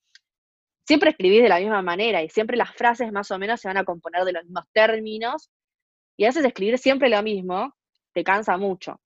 [0.88, 3.78] siempre escribís de la misma manera y siempre las frases más o menos se van
[3.78, 5.52] a componer de los mismos términos,
[6.18, 7.76] y a veces escribir siempre lo mismo
[8.14, 9.00] te cansa mucho,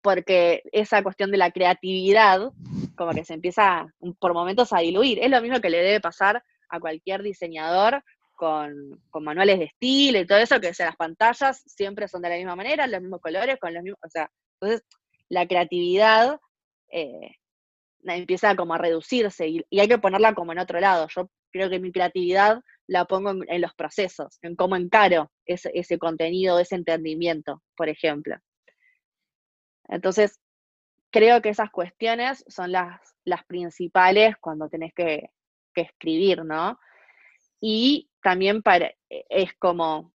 [0.00, 2.50] porque esa cuestión de la creatividad
[2.96, 3.86] como que se empieza
[4.18, 5.18] por momentos a diluir.
[5.20, 8.02] Es lo mismo que le debe pasar a cualquier diseñador
[8.34, 12.56] con, manuales de estilo y todo eso, que las pantallas siempre son de la misma
[12.56, 14.30] manera, los mismos colores, con los mismos, o sea,
[14.60, 14.86] entonces
[15.28, 16.38] la creatividad
[16.90, 17.36] eh,
[18.04, 21.08] empieza como a reducirse y, hay que ponerla como en otro lado.
[21.14, 26.58] Yo creo que mi creatividad la pongo en, los procesos, en cómo encaro ese contenido,
[26.58, 28.36] ese entendimiento, por ejemplo.
[29.88, 30.38] Entonces,
[31.14, 35.30] creo que esas cuestiones son las, las principales cuando tenés que,
[35.72, 36.80] que escribir, ¿no?
[37.60, 40.12] Y también para, e, es como,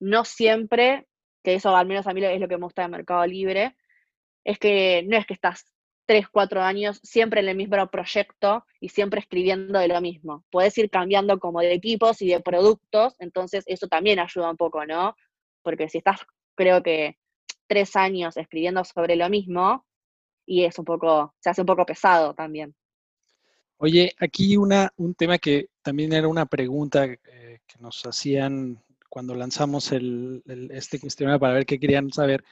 [0.00, 1.06] no siempre,
[1.44, 3.76] que eso al menos a mí es lo que me gusta de Mercado Libre,
[4.42, 5.64] es que no es que estás
[6.06, 10.44] tres, cuatro años siempre en el mismo proyecto y siempre escribiendo de lo mismo.
[10.50, 14.84] Puedes ir cambiando como de equipos y de productos, entonces eso también ayuda un poco,
[14.86, 15.14] ¿no?
[15.62, 16.18] Porque si estás,
[16.56, 17.16] creo que,
[17.68, 19.86] tres años escribiendo sobre lo mismo,
[20.50, 22.74] y es un poco, se hace un poco pesado también.
[23.76, 29.36] Oye, aquí una, un tema que también era una pregunta eh, que nos hacían cuando
[29.36, 32.42] lanzamos el, este cuestionario para ver qué querían saber,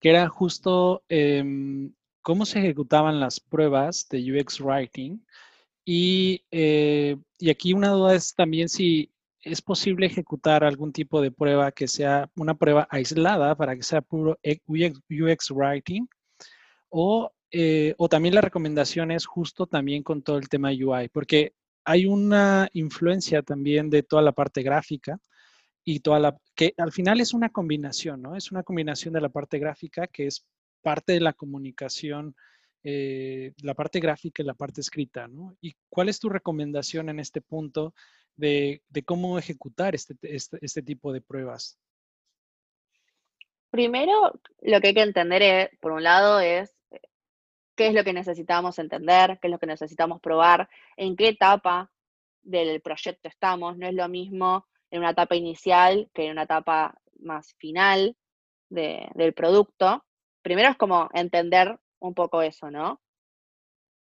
[0.00, 5.24] que era justo em, cómo se ejecutaban las pruebas de UX Writing.
[5.84, 9.12] Y, eh, y aquí una duda es también si
[9.42, 14.00] es posible ejecutar algún tipo de prueba que sea una prueba aislada para que sea
[14.00, 16.08] puro UX Writing
[16.88, 21.54] o eh, o también la recomendación es justo también con todo el tema UI, porque
[21.84, 25.20] hay una influencia también de toda la parte gráfica
[25.84, 28.34] y toda la, que al final es una combinación, ¿no?
[28.34, 30.44] Es una combinación de la parte gráfica que es
[30.82, 32.34] parte de la comunicación,
[32.82, 35.56] eh, la parte gráfica y la parte escrita, ¿no?
[35.60, 37.94] ¿Y cuál es tu recomendación en este punto
[38.34, 41.78] de, cómo ejecutar este, este, este tipo de pruebas?
[43.70, 46.73] Primero, lo que hay que entender, es, por un lado, es
[47.76, 51.90] qué es lo que necesitamos entender, qué es lo que necesitamos probar, en qué etapa
[52.42, 53.76] del proyecto estamos.
[53.76, 58.16] No es lo mismo en una etapa inicial que en una etapa más final
[58.68, 60.04] del producto.
[60.42, 63.00] Primero es como entender un poco eso, ¿no?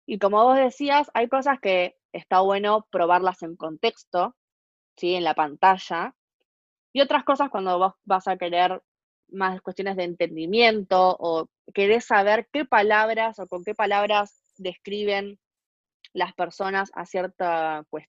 [0.06, 4.36] Y como vos decías, hay cosas que está bueno probarlas en contexto,
[4.96, 5.14] ¿sí?
[5.14, 6.14] En la pantalla.
[6.92, 8.82] Y otras cosas cuando vos vas a querer
[9.34, 15.38] más cuestiones de entendimiento o querés saber qué palabras o con qué palabras describen
[16.12, 18.06] las personas a cierta, pues,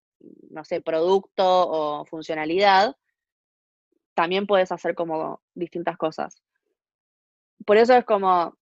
[0.50, 2.96] no sé, producto o funcionalidad,
[4.14, 6.42] también puedes hacer como distintas cosas.
[7.66, 8.58] Por eso es como,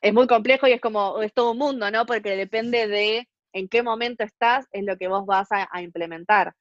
[0.00, 2.06] es muy complejo y es como, es todo un mundo, ¿no?
[2.06, 6.54] Porque depende de en qué momento estás, es lo que vos vas a, implementar.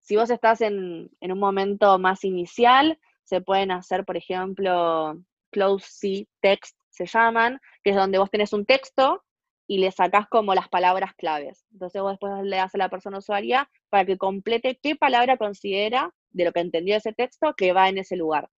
[0.00, 5.18] Si vos estás en, en un momento más inicial, se pueden hacer, por ejemplo,
[5.50, 9.22] close C text se llaman, que es donde vos tenés un texto
[9.66, 11.66] y le sacás como las palabras claves.
[11.70, 16.14] Entonces vos después le das a la persona usuaria para que complete qué palabra considera
[16.30, 18.48] de lo que entendió ese texto que va en ese lugar.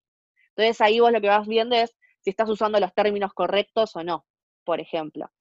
[0.50, 4.04] Entonces ahí vos lo que vas viendo es si estás usando los términos correctos o
[4.04, 4.24] no,
[4.64, 5.32] por ejemplo.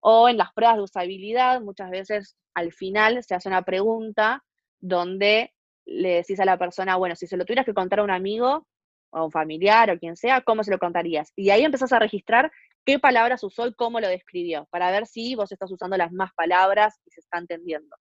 [0.00, 4.42] O en las pruebas de usabilidad, muchas veces al final se hace una pregunta
[4.80, 5.52] donde
[5.84, 8.66] le decís a la persona, bueno, si se lo tuvieras que contar a un amigo
[9.10, 11.32] o a un familiar o quien sea, ¿cómo se lo contarías?
[11.36, 12.50] Y ahí empezás a registrar
[12.84, 16.32] qué palabras usó y cómo lo describió, para ver si vos estás usando las más
[16.34, 17.96] palabras y se está entendiendo.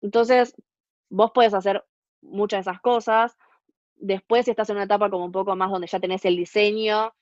[0.00, 0.54] Entonces,
[1.10, 1.84] vos puedes hacer
[2.22, 3.36] muchas de esas cosas.
[3.96, 7.12] Después, si estás en una etapa como un poco más donde ya tenés el diseño,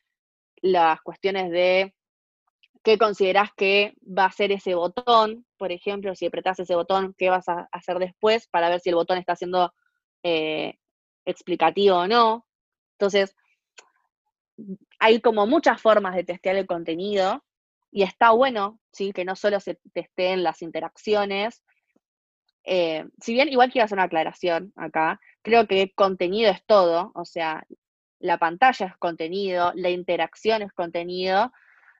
[0.62, 1.94] las cuestiones de
[2.86, 7.30] qué considerás que va a ser ese botón, por ejemplo, si apretás ese botón, qué
[7.30, 9.74] vas a hacer después para ver si el botón está siendo
[10.22, 10.78] eh,
[11.24, 12.46] explicativo o no.
[12.92, 13.34] Entonces,
[15.00, 17.44] hay como muchas formas de testear el contenido
[17.90, 19.12] y está bueno, ¿sí?
[19.12, 21.64] Que no solo se testeen las interacciones.
[22.62, 27.24] Eh, si bien igual quiero hacer una aclaración acá, creo que contenido es todo, o
[27.24, 27.66] sea,
[28.20, 31.50] la pantalla es contenido, la interacción es contenido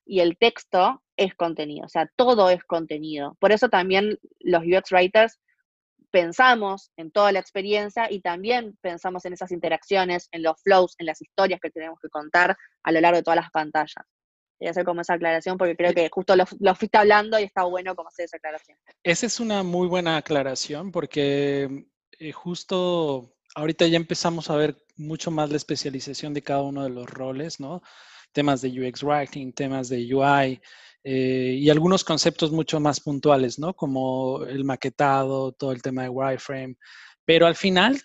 [0.06, 3.36] y el texto es contenido, o sea, todo es contenido.
[3.40, 5.40] Por eso también los UX writers
[6.10, 11.06] pensamos en toda la experiencia y también pensamos en esas interacciones, en los flows, en
[11.06, 14.06] las historias que tenemos que contar a lo largo de todas las pantallas.
[14.58, 17.94] Quería hacer como esa aclaración porque creo que justo lo, fuiste hablando y está bueno
[17.94, 18.78] como hacer esa aclaración.
[19.02, 21.86] Esa es una muy buena aclaración porque
[22.18, 26.90] eh, justo ahorita ya empezamos a ver mucho más la especialización de cada uno de
[26.90, 27.82] los roles, ¿no?
[28.36, 30.60] Temas de UX Writing, temas de UI,
[31.02, 33.72] eh, y algunos conceptos mucho más puntuales, ¿no?
[33.72, 36.76] Como el maquetado, todo el tema de wireframe.
[37.24, 37.98] Pero al final,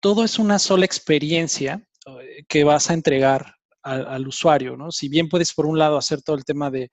[0.00, 4.92] todo es una sola experiencia eh, que vas a entregar al, usuario, ¿no?
[4.92, 6.90] Si bien puedes, por un lado, hacer todo el tema de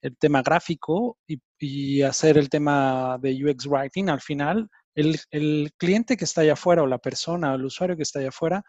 [0.00, 1.18] el tema gráfico
[1.58, 6.52] y, hacer el tema de UX Writing, al final, el, el, cliente que está allá
[6.52, 8.62] afuera o la persona o el usuario que está allá afuera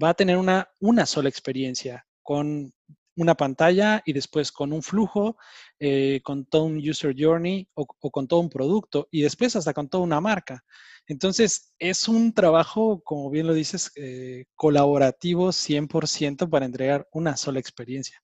[0.00, 2.74] va a tener una, una sola experiencia con
[3.16, 5.38] una pantalla y después con un flujo,
[5.80, 9.88] eh, con todo un user journey o, con todo un producto y después hasta con
[9.88, 10.62] toda una marca.
[11.06, 17.60] Entonces, es un trabajo, como bien lo dices, eh, colaborativo 100% para entregar una sola
[17.60, 18.22] experiencia.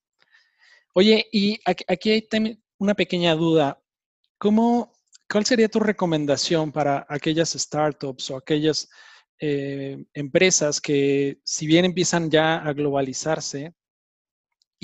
[0.93, 3.81] Oye, y aquí, hay una pequeña duda.
[4.37, 4.93] ¿Cómo,
[5.31, 8.91] ¿Cuál sería tu recomendación para aquellas startups o aquellas
[9.41, 13.73] eh, empresas que, si bien empiezan ya a globalizarse,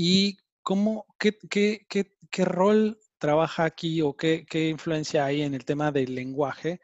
[0.02, 5.52] ¿Y cómo, qué, qué, qué, qué rol trabaja aquí o qué, qué, influencia hay en
[5.52, 6.80] el tema del lenguaje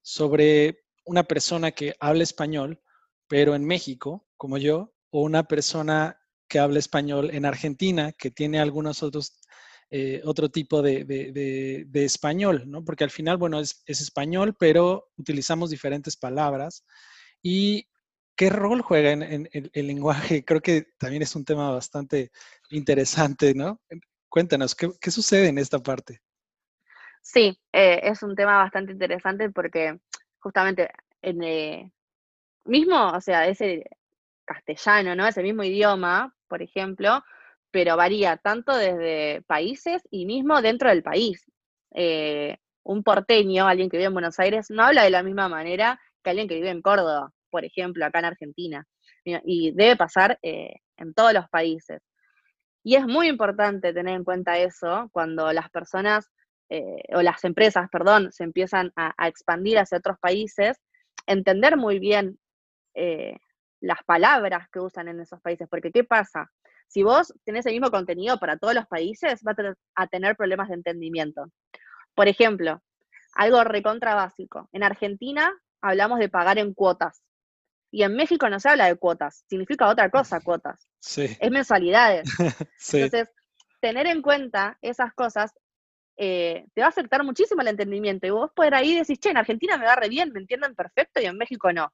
[0.00, 2.80] sobre una persona que habla español,
[3.28, 8.58] pero en México, como yo, o una persona que habla español en Argentina, que tiene
[8.58, 9.38] algunos otros,
[9.90, 12.82] eh, otro tipo de, de, de, español, ¿no?
[12.82, 16.86] Porque al final, bueno, es, es español, pero utilizamos diferentes palabras
[17.42, 17.86] y
[18.36, 20.44] ¿Qué rol juega en, el lenguaje?
[20.44, 22.30] Creo que también es un tema bastante
[22.68, 23.80] interesante, ¿no?
[24.28, 26.20] Cuéntanos, ¿qué, sucede en esta parte?
[27.22, 29.98] Sí, eh, es un tema bastante interesante porque
[30.38, 30.90] justamente
[31.22, 31.92] en eh,
[32.66, 33.84] mismo, o sea, ese
[34.44, 35.26] castellano, ¿no?
[35.26, 37.24] Ese mismo idioma, por ejemplo,
[37.70, 41.50] pero varía tanto desde países y mismo dentro del país.
[41.94, 45.98] Eh, un porteño, alguien que vive en Buenos Aires, no habla de la misma manera
[46.22, 48.86] que alguien que vive en Córdoba por ejemplo, acá en Argentina.
[49.24, 52.00] Y debe pasar eh, en todos los países.
[52.84, 56.30] Y es muy importante tener en cuenta eso cuando las personas,
[56.68, 60.80] eh, o las empresas, perdón, se empiezan a, expandir hacia otros países,
[61.26, 62.38] entender muy bien
[62.94, 63.36] eh,
[63.80, 65.66] las palabras que usan en esos países.
[65.68, 66.48] Porque, ¿qué pasa?
[66.86, 69.56] Si vos tenés el mismo contenido para todos los países, va
[69.96, 71.46] a tener problemas de entendimiento.
[72.14, 72.80] Por ejemplo,
[73.36, 74.68] algo recontra básico.
[74.72, 77.22] En Argentina hablamos de pagar en cuotas.
[77.90, 80.88] Y en México no se habla de cuotas, significa otra cosa cuotas.
[81.00, 81.36] Sí.
[81.40, 82.28] Es mensualidades.
[82.92, 83.28] Entonces,
[83.80, 85.52] tener en cuenta esas cosas
[86.16, 88.26] eh, te va a afectar muchísimo el entendimiento.
[88.26, 91.20] Y vos poder ahí decir, che, en Argentina me va re bien, me entienden perfecto,
[91.20, 91.92] y en México no.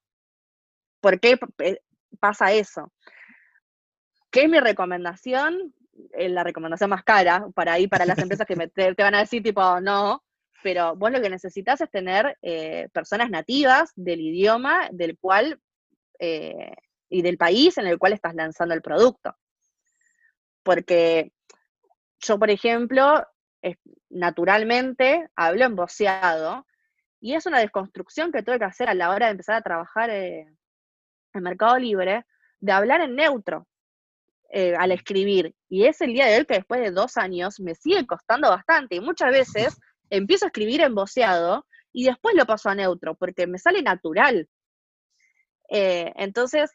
[1.00, 1.38] ¿Por qué
[2.20, 2.92] pasa eso?
[4.30, 5.74] ¿Qué es mi recomendación?
[6.12, 9.42] Eh, la recomendación más cara para ahí, para las empresas que te, van a decir,
[9.42, 10.22] tipo, no,
[10.62, 15.60] pero vos lo que necesitas es tener eh, personas nativas del idioma del cual
[16.18, 16.74] eh,
[17.08, 19.36] y del país en el cual estás lanzando el producto.
[20.62, 21.32] Porque
[22.20, 23.26] yo, por ejemplo,
[24.10, 26.66] naturalmente hablo en voceado
[27.20, 30.10] y es una desconstrucción que tuve que hacer a la hora de empezar a trabajar
[30.10, 30.46] eh,
[31.34, 32.26] en Mercado Libre,
[32.60, 33.66] de hablar en neutro
[34.50, 35.54] eh, al escribir.
[35.68, 38.96] Y es el día de hoy que después de dos años me sigue costando bastante
[38.96, 39.78] y muchas veces
[40.10, 44.48] empiezo a escribir en voceado y después lo paso a neutro porque me sale natural.
[45.68, 46.70] Eh, entonces,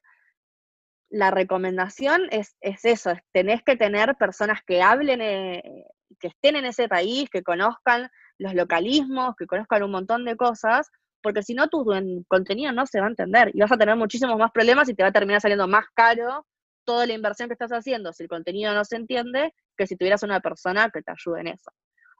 [1.09, 5.85] la recomendación es, eso, tenés que tener personas que hablen, eh,
[6.19, 10.89] que estén en ese país, que conozcan los localismos, que conozcan un montón de cosas,
[11.21, 11.85] porque si no tu
[12.27, 15.03] contenido no se va a entender y vas a tener muchísimos más problemas y te
[15.03, 16.45] va a terminar saliendo más caro
[16.85, 20.23] toda la inversión que estás haciendo si el contenido no se entiende que si tuvieras
[20.23, 21.71] una persona que te ayude en eso.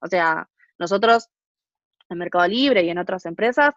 [0.02, 0.48] O sea,
[0.78, 1.30] nosotros
[2.10, 3.72] en Mercado Libre y en otras empresas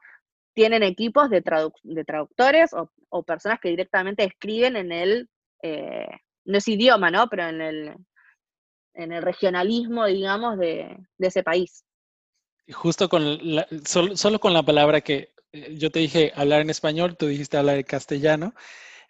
[0.54, 5.28] tienen equipos de, traductores o, personas que directamente escriben en el,
[5.62, 6.08] eh,
[6.44, 7.28] no es idioma, ¿no?
[7.28, 7.94] Pero en el,
[8.94, 11.84] en el regionalismo, digamos, de, ese país.
[12.70, 17.16] Justo con la, solo, con la palabra que eh, yo te dije hablar en español,
[17.16, 18.54] tú dijiste hablar en castellano,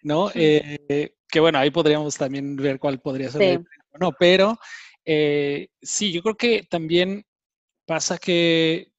[0.01, 0.31] ¿no?
[0.33, 3.61] Eh, que bueno, ahí podríamos también ver cuál podría ser
[3.99, 4.57] no, pero
[5.81, 7.25] sí, yo creo que también
[7.85, 8.90] pasa que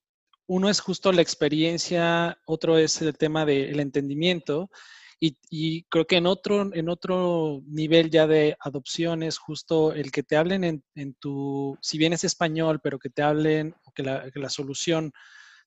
[0.52, 4.70] uno es justo la experiencia, otro es el tema del entendimiento.
[5.18, 10.24] Y, creo que en otro, en otro nivel ya de adopción es justo el que
[10.24, 14.30] te hablen en, tu, si bien es español, pero que te hablen, o que la,
[14.30, 15.12] que la solución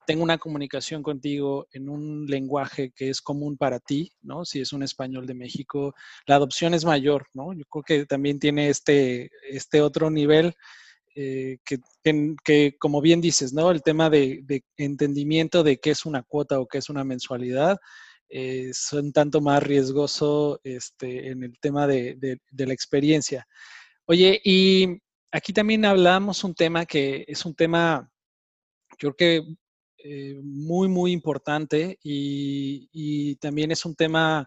[0.06, 4.44] tenga una comunicación contigo en un lenguaje que es común para ti, ¿no?
[4.44, 5.94] Si es un español de México,
[6.26, 7.54] la adopción es mayor, ¿no?
[7.54, 10.54] Yo creo que también tiene este, este otro nivel
[11.18, 11.60] eh,
[12.44, 13.70] que, como bien dices, ¿no?
[13.70, 14.44] El tema de,
[14.76, 17.78] entendimiento de qué es una cuota o qué es una mensualidad
[18.28, 23.46] eh, son tanto más riesgoso este, en el tema de, la experiencia.
[24.04, 24.98] Oye, y
[25.32, 28.10] aquí también hablamos un tema que es un tema,
[28.98, 29.56] yo creo que
[30.04, 34.46] eh, muy, muy importante y, también es un tema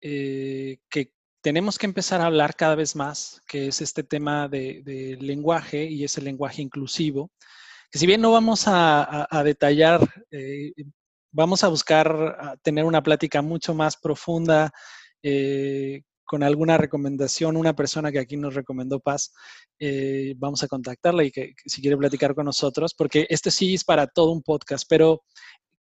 [0.00, 1.12] que
[1.42, 6.04] tenemos que empezar a hablar cada vez más, que es este tema de, lenguaje y
[6.04, 7.30] ese lenguaje inclusivo,
[7.90, 10.72] que si bien no vamos a, detallar, eh,
[11.30, 14.72] vamos a buscar tener una plática mucho más profunda
[15.22, 19.34] eh, con alguna recomendación, una persona que aquí nos recomendó Paz,
[19.78, 23.74] eh, vamos a contactarla y que, que, si quiere platicar con nosotros, porque este sí
[23.74, 25.22] es para todo un podcast, pero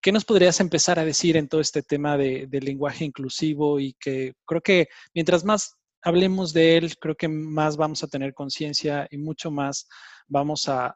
[0.01, 4.33] ¿Qué nos podrías empezar a decir en todo este tema de, lenguaje inclusivo y que
[4.47, 9.17] creo que mientras más hablemos de él, creo que más vamos a tener conciencia y
[9.19, 9.87] mucho más
[10.27, 10.95] vamos a,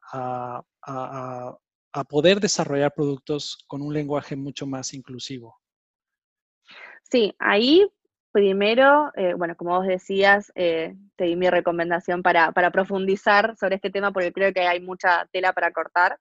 [2.10, 5.56] poder desarrollar productos con un lenguaje mucho más inclusivo.
[7.04, 7.88] Sí, ahí
[8.32, 13.76] primero, eh, bueno, como vos decías, eh, te di mi recomendación para, para profundizar sobre
[13.76, 16.18] este tema porque creo que hay mucha tela para cortar,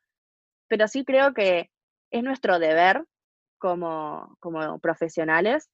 [0.69, 1.71] pero sí creo que
[2.15, 3.05] es nuestro deber
[3.59, 4.39] como,
[4.81, 5.69] profesionales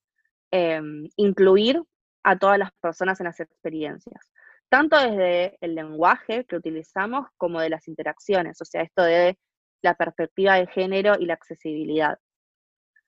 [0.50, 1.82] em, incluir
[2.22, 4.32] a todas las personas en las experiencias,
[4.70, 9.38] tanto desde el lenguaje que utilizamos como de las interacciones, o sea, esto de
[9.82, 12.18] la perspectiva de género y la accesibilidad.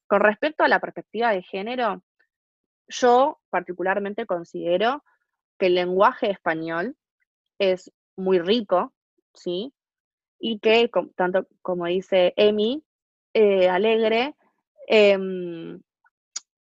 [0.07, 2.03] Con respecto a la perspectiva de género,
[2.87, 5.03] yo particularmente considero
[5.59, 6.97] que el lenguaje español
[7.59, 8.93] es muy rico,
[9.33, 9.73] ¿sí?
[10.39, 12.85] Y que, tanto como dice Emi,
[13.35, 14.35] eh, alegre,
[14.89, 15.81] em,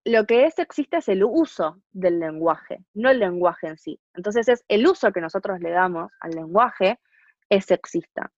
[0.04, 4.00] lo que es existe es el uso del lenguaje, no el lenguaje en sí.
[4.14, 7.00] Entonces es el uso que nosotros le damos al lenguaje
[7.48, 8.30] es sexista.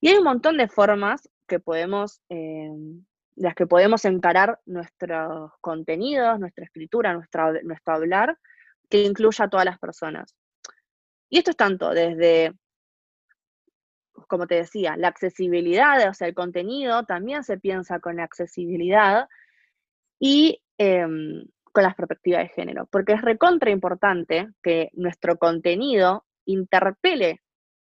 [0.00, 3.04] Y hay un montón de formas que podemos, em,
[3.36, 8.38] las que podemos encarar nuestros contenidos, nuestra escritura, nuestro hablar,
[8.88, 10.34] que incluya a todas las personas.
[11.28, 12.54] Y esto es tanto desde
[14.28, 19.28] como te decía, la accesibilidad, o sea, el contenido también se piensa con la accesibilidad
[20.18, 27.40] y em, con las perspectivas de género, porque es recontra importante que nuestro contenido interpele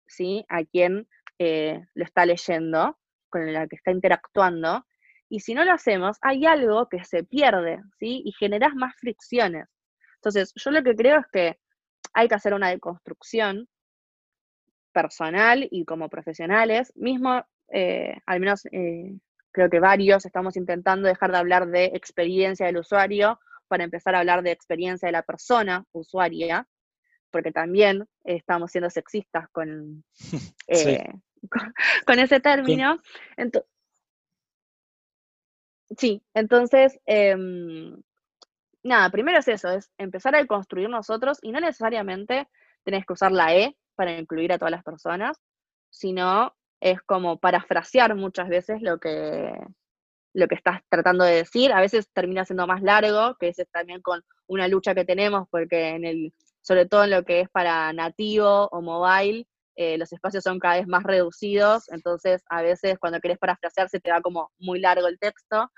[0.06, 0.46] ¿sí?
[0.50, 1.08] a quien
[1.40, 2.98] eh, lo está leyendo,
[3.30, 4.86] con la que está interactuando,
[5.28, 8.22] y si no lo hacemos, hay algo que se pierde, ¿sí?
[8.24, 9.66] Y generas más fricciones.
[10.18, 11.60] Entonces, yo lo que creo es que
[12.14, 13.68] hay que hacer una deconstrucción
[14.94, 16.94] personal y como profesionales.
[16.96, 19.18] Mismo, eh, al menos eh,
[19.52, 24.20] creo que varios estamos intentando dejar de hablar de experiencia del usuario para empezar a
[24.20, 26.68] hablar de experiencia de la persona usuaria,
[27.32, 30.04] porque también estamos siendo sexistas con,
[30.68, 31.10] eh,
[32.06, 33.00] con, ese término.
[35.98, 38.02] sí, entonces, em,
[38.84, 42.48] nada, primero es eso, es empezar a construir nosotros y no necesariamente
[42.84, 45.38] tenés que usar la E para incluir a todas las personas,
[45.90, 49.54] sino es como parafrasear muchas veces lo que,
[50.34, 51.72] lo que estás tratando de decir.
[51.72, 55.90] A veces termina siendo más largo, que es también con una lucha que tenemos, porque
[55.90, 60.44] en el, sobre todo en lo que es para nativo o mobile, eh, los espacios
[60.44, 64.52] son cada vez más reducidos, entonces a veces cuando querés parafrasear se te va como
[64.60, 65.72] muy largo el texto,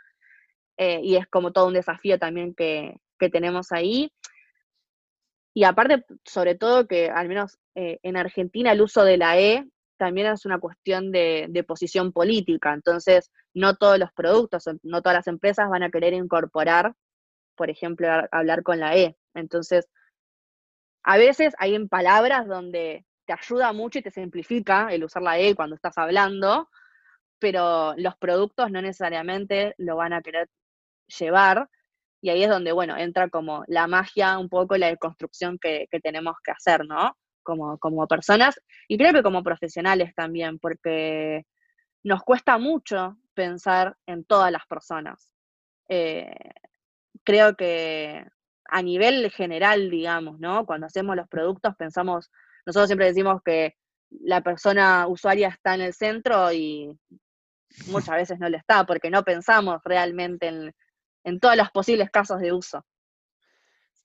[0.77, 4.11] eh, y es como todo un desafío también que, que tenemos ahí.
[5.55, 9.65] Y aparte, sobre todo que al menos eh, en Argentina el uso de la E
[9.97, 12.73] también es una cuestión de, posición política.
[12.73, 16.93] Entonces, no todos los productos, no todas las empresas van a querer incorporar,
[17.55, 19.15] por ejemplo, hablar con la E.
[19.33, 19.87] Entonces,
[21.03, 25.39] a veces hay en palabras donde te ayuda mucho y te simplifica el usar la
[25.39, 26.69] E cuando estás hablando,
[27.39, 30.49] pero los productos no necesariamente lo van a querer
[31.17, 31.69] llevar.
[32.21, 35.99] Y ahí es donde, bueno, entra como la magia, un poco la construcción que, que
[35.99, 37.15] tenemos que hacer, ¿no?
[37.43, 41.45] Como, como personas y creo que como profesionales también, porque
[42.03, 45.29] nos cuesta mucho pensar en todas las personas.
[45.89, 46.33] Eh,
[47.23, 48.25] creo que
[48.65, 50.65] a nivel general, digamos, ¿no?
[50.65, 52.31] Cuando hacemos los productos pensamos,
[52.65, 53.75] nosotros siempre decimos que
[54.09, 56.97] la persona usuaria está en el centro y
[57.87, 60.75] muchas veces no lo está, porque no pensamos realmente en,
[61.25, 62.85] en todos los posibles casos de uso.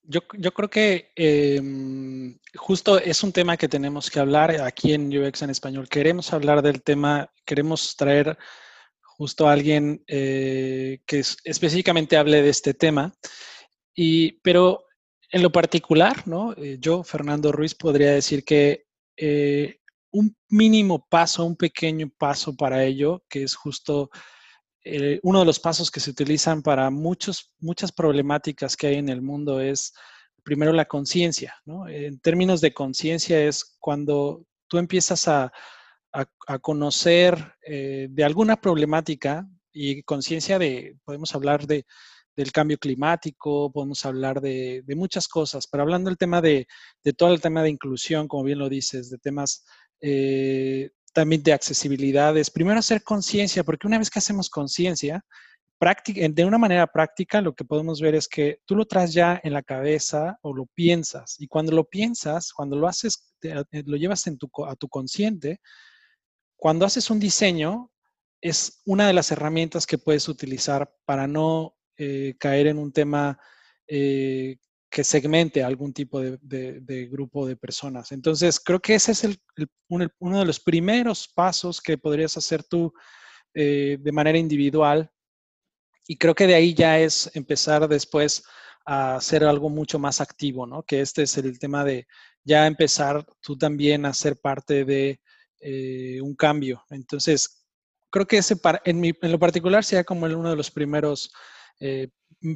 [0.03, 5.16] Yo, yo creo que em, justo es un tema que tenemos que hablar aquí en
[5.16, 5.89] UX en español.
[5.89, 8.37] Queremos hablar del tema, queremos traer
[9.03, 13.12] justo a alguien eh, que específicamente hable de este tema.
[13.95, 14.87] Y, pero
[15.31, 16.55] en lo particular, ¿no?
[16.57, 22.83] Eh, yo, Fernando Ruiz, podría decir que eh, un mínimo paso, un pequeño paso para
[22.85, 24.11] ello, que es justo
[24.85, 29.09] eh, uno de los pasos que se utilizan para muchos, muchas problemáticas que hay en
[29.09, 29.93] el mundo es
[30.43, 31.55] primero la conciencia.
[31.64, 31.89] ¿no?
[31.89, 35.53] En términos de conciencia es cuando tú empiezas a,
[36.61, 41.87] conocer eh, de alguna problemática y conciencia de, podemos hablar de,
[42.35, 46.66] del cambio climático, podemos hablar de, muchas cosas, pero hablando del tema de,
[47.05, 49.64] de, todo el tema de inclusión, como bien lo dices, de temas
[50.01, 55.25] eh, también de accesibilidad, es primero hacer conciencia, porque una vez que hacemos conciencia,
[55.81, 59.55] de una manera práctica, lo que podemos ver es que tú lo traes ya en
[59.55, 61.37] la cabeza o lo piensas.
[61.39, 65.59] Y cuando lo piensas, cuando lo haces, eh, lo llevas en tu, a tu consciente,
[66.57, 67.91] cuando haces un diseño,
[68.43, 73.39] es una de las herramientas que puedes utilizar para no eh, caer en un tema
[73.87, 74.59] eh,
[74.91, 78.11] que segmente algún tipo de, grupo de personas.
[78.11, 79.41] Entonces, creo que ese es el,
[79.88, 82.93] uno de los primeros pasos que podrías hacer tú
[83.55, 85.09] eh, de manera individual.
[86.09, 88.43] Y creo que de ahí ya es empezar después
[88.84, 90.82] a hacer algo mucho más activo, ¿no?
[90.82, 92.09] Que este es el tema de
[92.43, 95.20] ya empezar tú también a ser parte de
[95.61, 96.84] eh, un cambio.
[96.91, 97.64] Entonces,
[98.11, 101.32] creo que ese en, en lo particular sea como uno de los primeros
[101.78, 102.09] eh,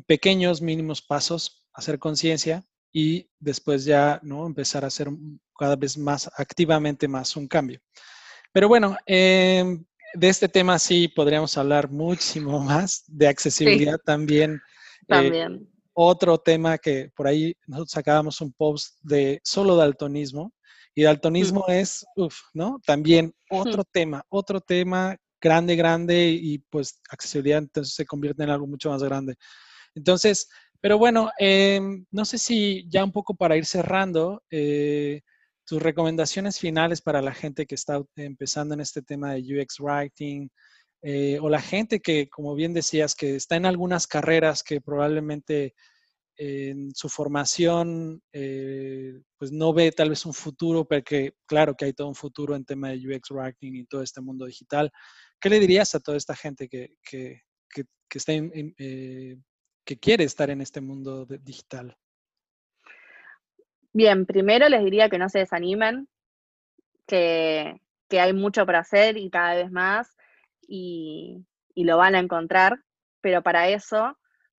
[0.06, 4.46] pequeños, mínimos pasos hacer conciencia y después ya ¿no?
[4.46, 5.08] empezar a hacer
[5.58, 7.80] cada vez más activamente más un cambio.
[8.52, 14.54] Pero bueno, em, de este tema sí podríamos hablar muchísimo más, de accesibilidad también.
[14.54, 15.68] Eh, también.
[15.92, 20.52] otro tema que por ahí nosotros sacábamos un post de solo daltonismo,
[20.94, 22.80] y daltonismo es, uff, ¿no?
[22.86, 28.66] También otro tema, otro tema grande, grande, y pues accesibilidad entonces se convierte en algo
[28.66, 29.34] mucho más grande.
[29.94, 30.48] Entonces,
[30.84, 35.22] pero bueno, em, no sé si ya un poco para ir cerrando, eh,
[35.64, 40.50] tus recomendaciones finales para la gente que está empezando en este tema de UX Writing,
[41.00, 45.74] eh, o la gente que, como bien decías, que está en algunas carreras que probablemente
[46.36, 51.94] en su formación eh, pues no ve tal vez un futuro, porque claro que hay
[51.94, 54.92] todo un futuro en tema de UX Writing y todo este mundo digital.
[55.40, 58.52] ¿Qué le dirías a toda esta gente que, que, que, está en,
[59.84, 61.96] que quiere estar en este mundo digital?
[63.92, 66.08] Bien, primero les diría que no se desanimen,
[67.06, 67.80] que,
[68.10, 70.16] hay mucho para hacer y cada vez más,
[70.66, 72.80] y, lo van a encontrar,
[73.20, 74.16] pero para eso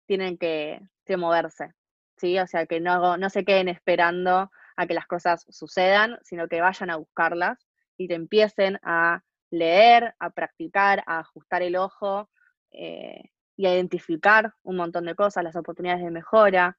[0.07, 0.81] tienen que,
[1.17, 1.73] moverse,
[2.17, 2.39] ¿sí?
[2.39, 6.61] O sea, que no, no se queden esperando a que las cosas sucedan, sino que
[6.61, 7.59] vayan a buscarlas
[7.97, 12.29] y te empiecen a leer, a practicar, a ajustar el ojo,
[12.73, 16.77] eh, y identificar un montón de cosas, las oportunidades de mejora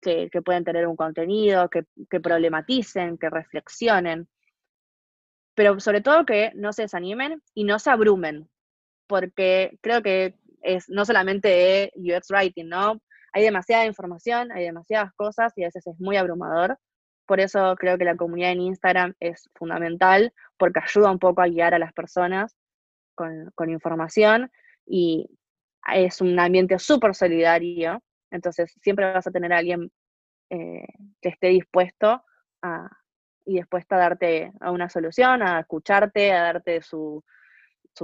[0.00, 1.84] que, pueden tener un contenido, que,
[2.20, 4.28] problematicen, que reflexionen,
[5.54, 8.48] pero sobre todo que no se desanimen y no se abrumen,
[9.06, 13.00] porque creo que es no solamente UX Writing, ¿no?
[13.32, 16.78] Hay demasiada información, hay demasiadas cosas y a veces es muy abrumador.
[17.26, 21.48] Por eso creo que la comunidad en Instagram es fundamental, porque ayuda un poco a
[21.48, 22.56] guiar a las personas
[23.14, 24.50] con, con información
[24.84, 25.28] y
[25.94, 29.90] es un ambiente súper solidario, entonces siempre vas a tener a alguien
[30.50, 30.86] eh,
[31.20, 32.22] que esté dispuesto
[32.62, 32.88] a,
[33.44, 37.24] y dispuesto a darte a una solución, a escucharte, a darte su,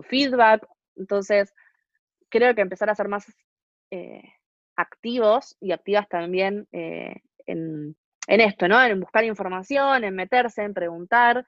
[0.08, 0.66] feedback.
[0.96, 1.54] Entonces,
[2.28, 3.26] creo que empezar a ser más
[3.90, 4.22] eh,
[4.76, 7.96] activos y activas también eh, en,
[8.26, 8.82] en, esto, ¿no?
[8.82, 11.46] En buscar información, en meterse, en preguntar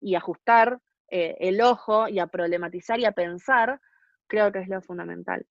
[0.00, 0.80] y ajustar
[1.12, 3.80] el ojo y a problematizar y a pensar
[4.30, 5.44] creo que es lo fundamental.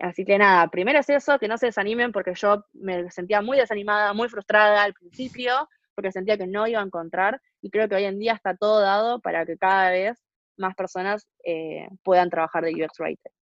[0.00, 3.58] Así que nada, primero es eso, que no se desanimen porque yo me sentía muy
[3.58, 7.94] desanimada, muy frustrada al principio porque sentía que no iba a encontrar y creo que
[7.94, 10.18] hoy en día está todo dado para que cada vez
[10.58, 13.32] más personas eh, puedan trabajar de UX Writer.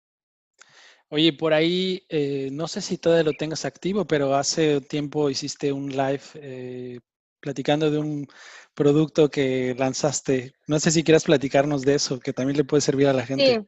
[1.09, 5.71] Oye, por ahí, eh, no sé si todavía lo tengas activo, pero hace tiempo hiciste
[5.71, 6.99] un live eh,
[7.39, 8.27] platicando de un
[8.73, 10.53] producto que lanzaste.
[10.67, 13.45] No sé si quieras platicarnos de eso, que también le puede servir a la gente.
[13.45, 13.67] Sí,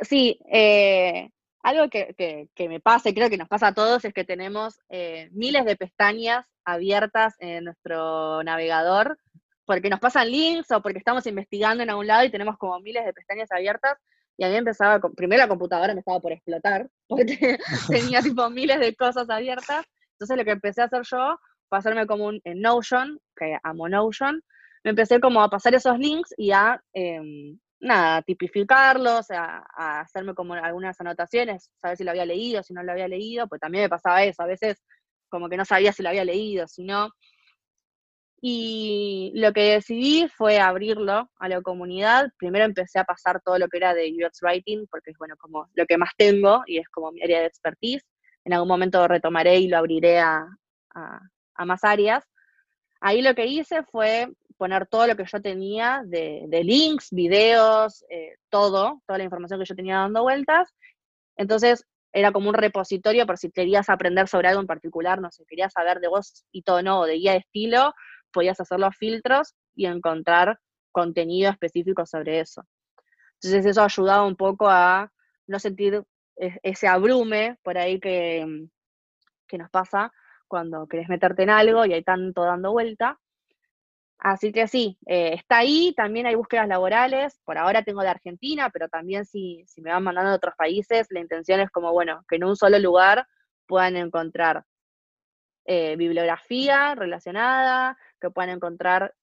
[0.00, 0.38] sí
[1.62, 4.80] algo que, me pasa y creo que nos pasa a todos es que tenemos
[5.32, 9.18] miles de pestañas abiertas en nuestro navegador
[9.66, 13.04] porque nos pasan links o porque estamos investigando en algún lado y tenemos como miles
[13.04, 13.98] de pestañas abiertas
[14.40, 18.80] y a mí empezaba, primero la computadora me estaba por explotar, porque tenía tipo miles
[18.80, 19.84] de cosas abiertas.
[20.12, 21.38] Entonces lo que empecé a hacer yo
[21.68, 24.42] fue hacerme como un en Notion, que amo Notion,
[24.82, 27.20] me empecé como a pasar esos links y a, eh,
[27.80, 32.82] nada, tipificarlos, a, a, hacerme como algunas anotaciones, saber si lo había leído, si no
[32.82, 34.82] lo había leído, pues también me pasaba eso, a veces
[35.30, 37.10] como que no sabía si lo había leído, si no.
[38.42, 42.30] Y lo que decidí fue abrirlo a la comunidad.
[42.38, 45.68] Primero empecé a pasar todo lo que era de UX Writing, porque es bueno, como
[45.74, 48.04] lo que más tengo y es como mi área de expertise.
[48.44, 50.48] En algún momento retomaré y lo abriré a,
[51.58, 52.24] más áreas.
[53.02, 58.34] Ahí lo que hice fue poner todo lo que yo tenía de, links, videos, eh,
[58.50, 60.68] todo, toda la información que yo tenía dando vueltas.
[61.38, 65.44] Entonces era como un repositorio por si querías aprender sobre algo en particular, no sé,
[65.48, 67.94] querías saber de voz y tono o de guía de estilo,
[68.30, 70.58] podías hacer los filtros y encontrar
[70.92, 72.62] contenido específico sobre eso.
[73.36, 75.10] Entonces eso ayudaba un poco a
[75.46, 76.04] no sentir
[76.36, 78.68] ese abrume por ahí que,
[79.48, 80.12] que nos pasa
[80.48, 83.18] cuando querés meterte en algo y hay tanto dando vuelta.
[84.22, 88.68] Así que sí, eh, está ahí, también hay búsquedas laborales, por ahora tengo de Argentina,
[88.70, 92.22] pero también si, si me van mandando de otros países, la intención es como, bueno,
[92.28, 93.26] que en un solo lugar
[93.66, 94.64] puedan encontrar
[95.64, 99.14] eh, bibliografía relacionada, que puedan encontrar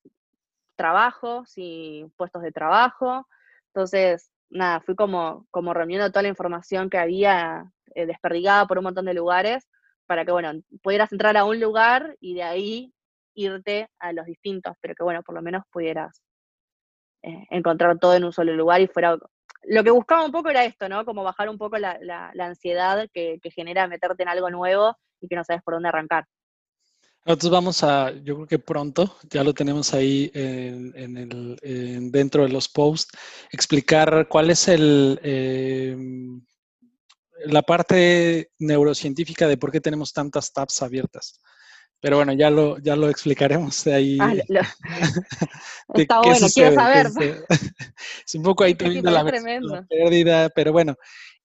[0.75, 3.27] trabajos y puestos de trabajo.
[3.67, 8.85] Entonces, nada, fui como, como reuniendo toda la información que había eh, desperdigada por un
[8.85, 9.67] montón de lugares
[10.07, 12.93] para que, bueno, pudieras entrar a un lugar y de ahí
[13.37, 16.21] irte a los distintos, pero que, bueno, por lo menos pudieras
[17.23, 19.17] eh, encontrar todo en un solo lugar y fuera...
[19.63, 21.05] Lo que buscaba un poco era esto, ¿no?
[21.05, 25.43] Como bajar un poco la, ansiedad que, genera meterte en algo nuevo y que no
[25.43, 26.25] sabes por dónde arrancar.
[27.25, 30.31] Nosotros vamos a, yo creo que pronto, ya lo tenemos ahí
[32.11, 33.11] dentro de los posts,
[33.51, 36.41] explicar cuál es el, em,
[37.45, 41.41] la parte neurocientífica de por qué tenemos tantas tabs abiertas.
[41.99, 44.17] Pero bueno, ya lo, ya lo explicaremos ahí.
[44.21, 44.33] Ah,
[45.95, 47.07] está bueno, quiero saber.
[48.25, 50.95] Es, un poco ahí también la, la pérdida, pero bueno,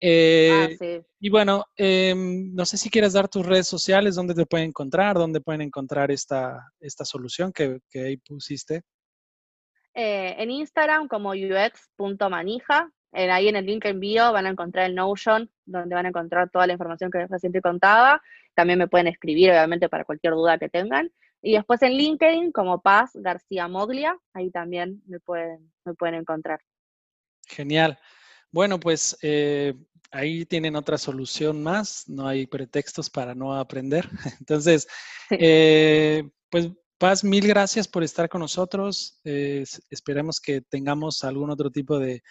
[0.05, 4.47] Ah, eh, y bueno, em, no sé si quieres dar tus redes sociales, dónde te
[4.47, 8.83] pueden encontrar, dónde pueden encontrar esta, esta solución que, ahí pusiste.
[9.95, 14.95] Eh, en Instagram como ux.manija, ahí en el link que envío van a encontrar el
[14.95, 18.23] Notion, donde van a encontrar toda la información que recién te contaba.
[18.55, 21.11] También me pueden escribir, obviamente, para cualquier duda que tengan.
[21.43, 26.61] Y después en LinkedIn como Paz García Moglia, ahí también me pueden, me pueden encontrar.
[27.47, 27.99] Genial.
[28.51, 29.75] Bueno, pues eh,
[30.11, 34.09] ahí tienen otra solución más, no hay pretextos para no aprender.
[34.41, 34.87] Entonces,
[35.31, 39.21] eh, pues Paz, mil gracias por estar con nosotros.
[39.25, 42.23] esperemos que tengamos algún otro tipo de,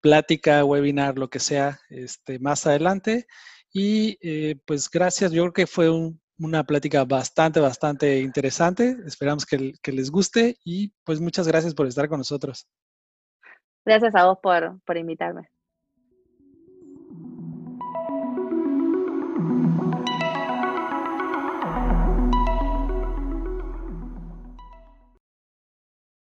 [0.00, 3.26] plática, webinar, lo que sea, este, más adelante.
[3.72, 5.90] Y eh, pues gracias, yo creo que fue
[6.38, 8.96] una plática bastante, bastante interesante.
[9.06, 12.68] Esperamos que, que les guste y pues muchas gracias por estar con nosotros.
[13.84, 15.48] Gracias a vos por, por invitarme.